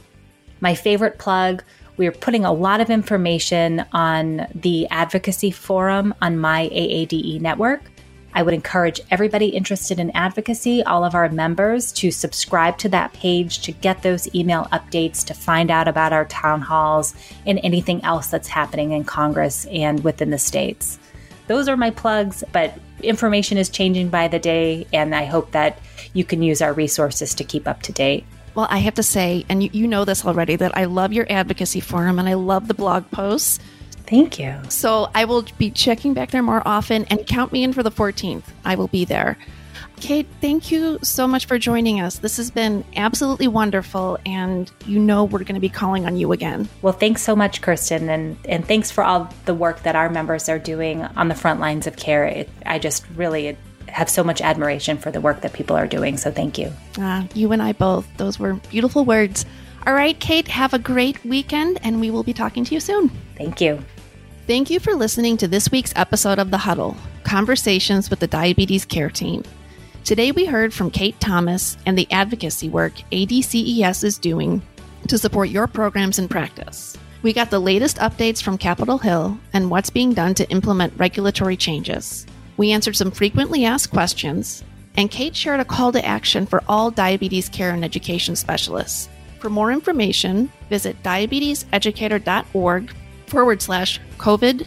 my 0.61 0.75
favorite 0.75 1.19
plug 1.19 1.63
we 1.99 2.07
are 2.07 2.13
putting 2.13 2.45
a 2.45 2.53
lot 2.53 2.81
of 2.81 2.91
information 2.91 3.85
on 3.93 4.47
the 4.55 4.89
advocacy 4.89 5.51
forum 5.51 6.15
on 6.23 6.39
my 6.39 6.69
AADE 6.69 7.41
network. 7.41 7.83
I 8.35 8.43
would 8.43 8.55
encourage 8.55 9.01
everybody 9.11 9.47
interested 9.49 9.99
in 9.99 10.11
advocacy, 10.13 10.83
all 10.83 11.05
of 11.05 11.15
our 11.15 11.29
members, 11.29 11.93
to 11.93 12.11
subscribe 12.11 12.79
to 12.79 12.89
that 12.91 13.13
page 13.13 13.61
to 13.63 13.73
get 13.73 14.03
those 14.03 14.33
email 14.35 14.69
updates, 14.73 15.25
to 15.27 15.35
find 15.35 15.71
out 15.71 15.89
about 15.89 16.13
our 16.13 16.27
town 16.27 16.61
halls 16.61 17.15
and 17.47 17.59
anything 17.63 18.05
else 18.05 18.29
that's 18.29 18.49
happening 18.49 18.93
in 18.93 19.05
Congress 19.05 19.67
and 19.67 20.05
within 20.05 20.31
the 20.31 20.39
states. 20.39 20.99
Those 21.47 21.69
are 21.69 21.77
my 21.77 21.91
plugs, 21.91 22.45
but 22.53 22.79
information 23.03 23.57
is 23.57 23.71
changing 23.71 24.11
by 24.11 24.29
the 24.29 24.39
day, 24.39 24.87
and 24.93 25.15
I 25.15 25.25
hope 25.25 25.53
that 25.53 25.79
you 26.13 26.25
can 26.25 26.43
use 26.43 26.61
our 26.61 26.73
resources 26.73 27.35
to 27.35 27.45
keep 27.45 27.67
up 27.67 27.83
to 27.83 27.93
date. 27.93 28.25
Well, 28.55 28.67
I 28.71 28.79
have 28.79 28.95
to 28.95 29.03
say, 29.03 29.47
and 29.49 29.63
you, 29.63 29.71
you 29.73 29.87
know 29.87 30.05
this 30.05 30.25
already, 30.25 30.57
that 30.57 30.77
I 30.77 30.85
love 30.85 31.13
your 31.13 31.27
advocacy 31.31 31.81
forum 31.81 32.19
and 32.19 32.29
I 32.29 32.35
love 32.35 32.67
the 32.69 32.75
blog 32.75 33.11
posts. 33.11 33.61
Thank 34.09 34.39
you. 34.39 34.59
So 34.71 35.11
I 35.15 35.27
will 35.27 35.45
be 35.59 35.71
checking 35.71 36.15
back 36.15 36.31
there 36.31 36.43
more 36.43 36.63
often 36.65 37.05
and 37.11 37.27
count 37.27 37.53
me 37.53 37.63
in 37.63 37.75
for 37.75 37.83
the 37.83 37.91
14th. 37.91 38.45
I 38.65 38.75
will 38.75 38.89
be 38.89 39.05
there. 39.05 39.37
Kate, 40.01 40.27
thank 40.41 40.71
you 40.71 40.99
so 41.03 41.27
much 41.27 41.47
for 41.47 41.59
joining 41.59 42.01
us. 42.01 42.19
This 42.21 42.37
has 42.37 42.51
been 42.51 42.85
absolutely 42.97 43.49
wonderful, 43.49 44.17
and 44.25 44.71
you 44.87 44.99
know 44.99 45.25
we're 45.25 45.41
going 45.41 45.57
to 45.57 45.61
be 45.61 45.69
calling 45.69 46.07
on 46.07 46.17
you 46.17 46.33
again. 46.33 46.69
Well, 46.83 46.93
thanks 46.93 47.21
so 47.21 47.35
much, 47.35 47.61
Kirsten, 47.61 48.09
and, 48.09 48.39
and 48.45 48.65
thanks 48.65 48.91
for 48.93 49.03
all 49.03 49.29
the 49.45 49.55
work 49.55 49.83
that 49.83 49.97
our 49.97 50.09
members 50.09 50.49
are 50.49 50.59
doing 50.59 51.03
on 51.03 51.29
the 51.29 51.35
front 51.35 51.59
lines 51.61 51.87
of 51.87 51.97
care. 51.97 52.25
It, 52.25 52.49
I 52.65 52.79
just 52.79 53.05
really 53.17 53.59
have 53.89 54.09
so 54.09 54.23
much 54.23 54.41
admiration 54.41 54.99
for 54.99 55.11
the 55.11 55.21
work 55.21 55.41
that 55.41 55.53
people 55.53 55.77
are 55.77 55.87
doing. 55.87 56.17
So 56.17 56.31
thank 56.31 56.59
you. 56.59 56.73
Uh, 56.97 57.27
you 57.35 57.51
and 57.53 57.61
I 57.61 57.73
both. 57.73 58.07
Those 58.19 58.39
were 58.39 58.55
beautiful 58.55 59.05
words. 59.05 59.45
All 59.87 59.95
right, 59.95 60.19
Kate, 60.19 60.49
have 60.49 60.75
a 60.75 60.79
great 60.79 61.25
weekend, 61.25 61.79
and 61.83 62.01
we 62.01 62.11
will 62.11 62.23
be 62.23 62.33
talking 62.33 62.65
to 62.65 62.75
you 62.75 62.81
soon. 62.81 63.11
Thank 63.37 63.61
you. 63.61 63.83
Thank 64.49 64.71
you 64.71 64.81
for 64.81 64.95
listening 64.95 65.37
to 65.37 65.47
this 65.47 65.71
week's 65.71 65.93
episode 65.95 66.39
of 66.39 66.51
The 66.51 66.57
Huddle 66.57 66.97
Conversations 67.23 68.09
with 68.09 68.19
the 68.19 68.27
Diabetes 68.27 68.87
Care 68.87 69.11
Team. 69.11 69.45
Today 70.05 70.33
we 70.33 70.47
heard 70.47 70.73
from 70.73 70.91
Kate 70.91 71.21
Thomas 71.21 71.77
and 71.85 71.99
the 71.99 72.11
advocacy 72.11 72.71
work 72.71 72.95
ADCES 73.13 74.05
is 74.05 74.17
doing 74.17 74.63
to 75.07 75.19
support 75.19 75.51
your 75.51 75.67
programs 75.67 76.19
in 76.19 76.29
practice. 76.29 76.97
We 77.21 77.35
got 77.35 77.51
the 77.51 77.59
latest 77.59 77.99
updates 77.99 78.43
from 78.43 78.57
Capitol 78.57 78.97
Hill 78.97 79.39
and 79.53 79.71
what's 79.71 79.91
being 79.91 80.15
done 80.15 80.33
to 80.37 80.49
implement 80.49 80.99
regulatory 80.99 81.59
changes. 81.59 82.25
We 82.57 82.73
answered 82.73 82.97
some 82.97 83.11
frequently 83.11 83.67
asked 83.67 83.91
questions, 83.91 84.65
and 84.97 85.11
Kate 85.11 85.37
shared 85.37 85.61
a 85.61 85.65
call 85.67 85.93
to 85.93 86.03
action 86.03 86.47
for 86.47 86.63
all 86.67 86.91
diabetes 86.91 87.51
care 87.51 87.75
and 87.75 87.85
education 87.85 88.35
specialists. 88.35 89.11
For 89.41 89.51
more 89.51 89.71
information, 89.71 90.51
visit 90.71 91.03
diabeteseducator.org 91.03 92.95
forward 93.29 93.63
slash 93.63 94.01
COVID 94.19 94.67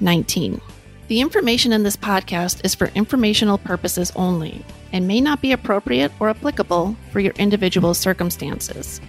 19. 0.00 0.60
The 1.08 1.20
information 1.20 1.72
in 1.72 1.82
this 1.82 1.96
podcast 1.96 2.64
is 2.64 2.74
for 2.74 2.88
informational 2.94 3.58
purposes 3.58 4.12
only 4.16 4.64
and 4.92 5.06
may 5.06 5.20
not 5.20 5.40
be 5.40 5.52
appropriate 5.52 6.12
or 6.20 6.28
applicable 6.28 6.96
for 7.10 7.20
your 7.20 7.32
individual 7.34 7.94
circumstances. 7.94 9.00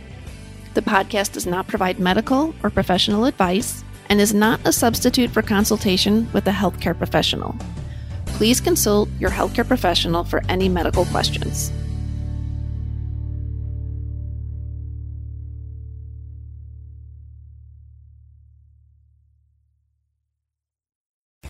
The 0.73 0.81
podcast 0.81 1.33
does 1.33 1.47
not 1.47 1.67
provide 1.67 1.99
medical 1.99 2.53
or 2.61 2.69
professional 2.69 3.25
advice 3.25 3.83
and 4.09 4.21
is 4.21 4.33
not 4.33 4.59
a 4.65 4.71
substitute 4.71 5.31
for 5.31 5.41
consultation 5.41 6.31
with 6.33 6.47
a 6.47 6.51
healthcare 6.51 6.97
professional 6.97 7.57
please 8.37 8.61
consult 8.61 9.09
your 9.19 9.31
healthcare 9.31 9.67
professional 9.67 10.23
for 10.23 10.43
any 10.47 10.69
medical 10.69 11.05
questions. 11.05 11.71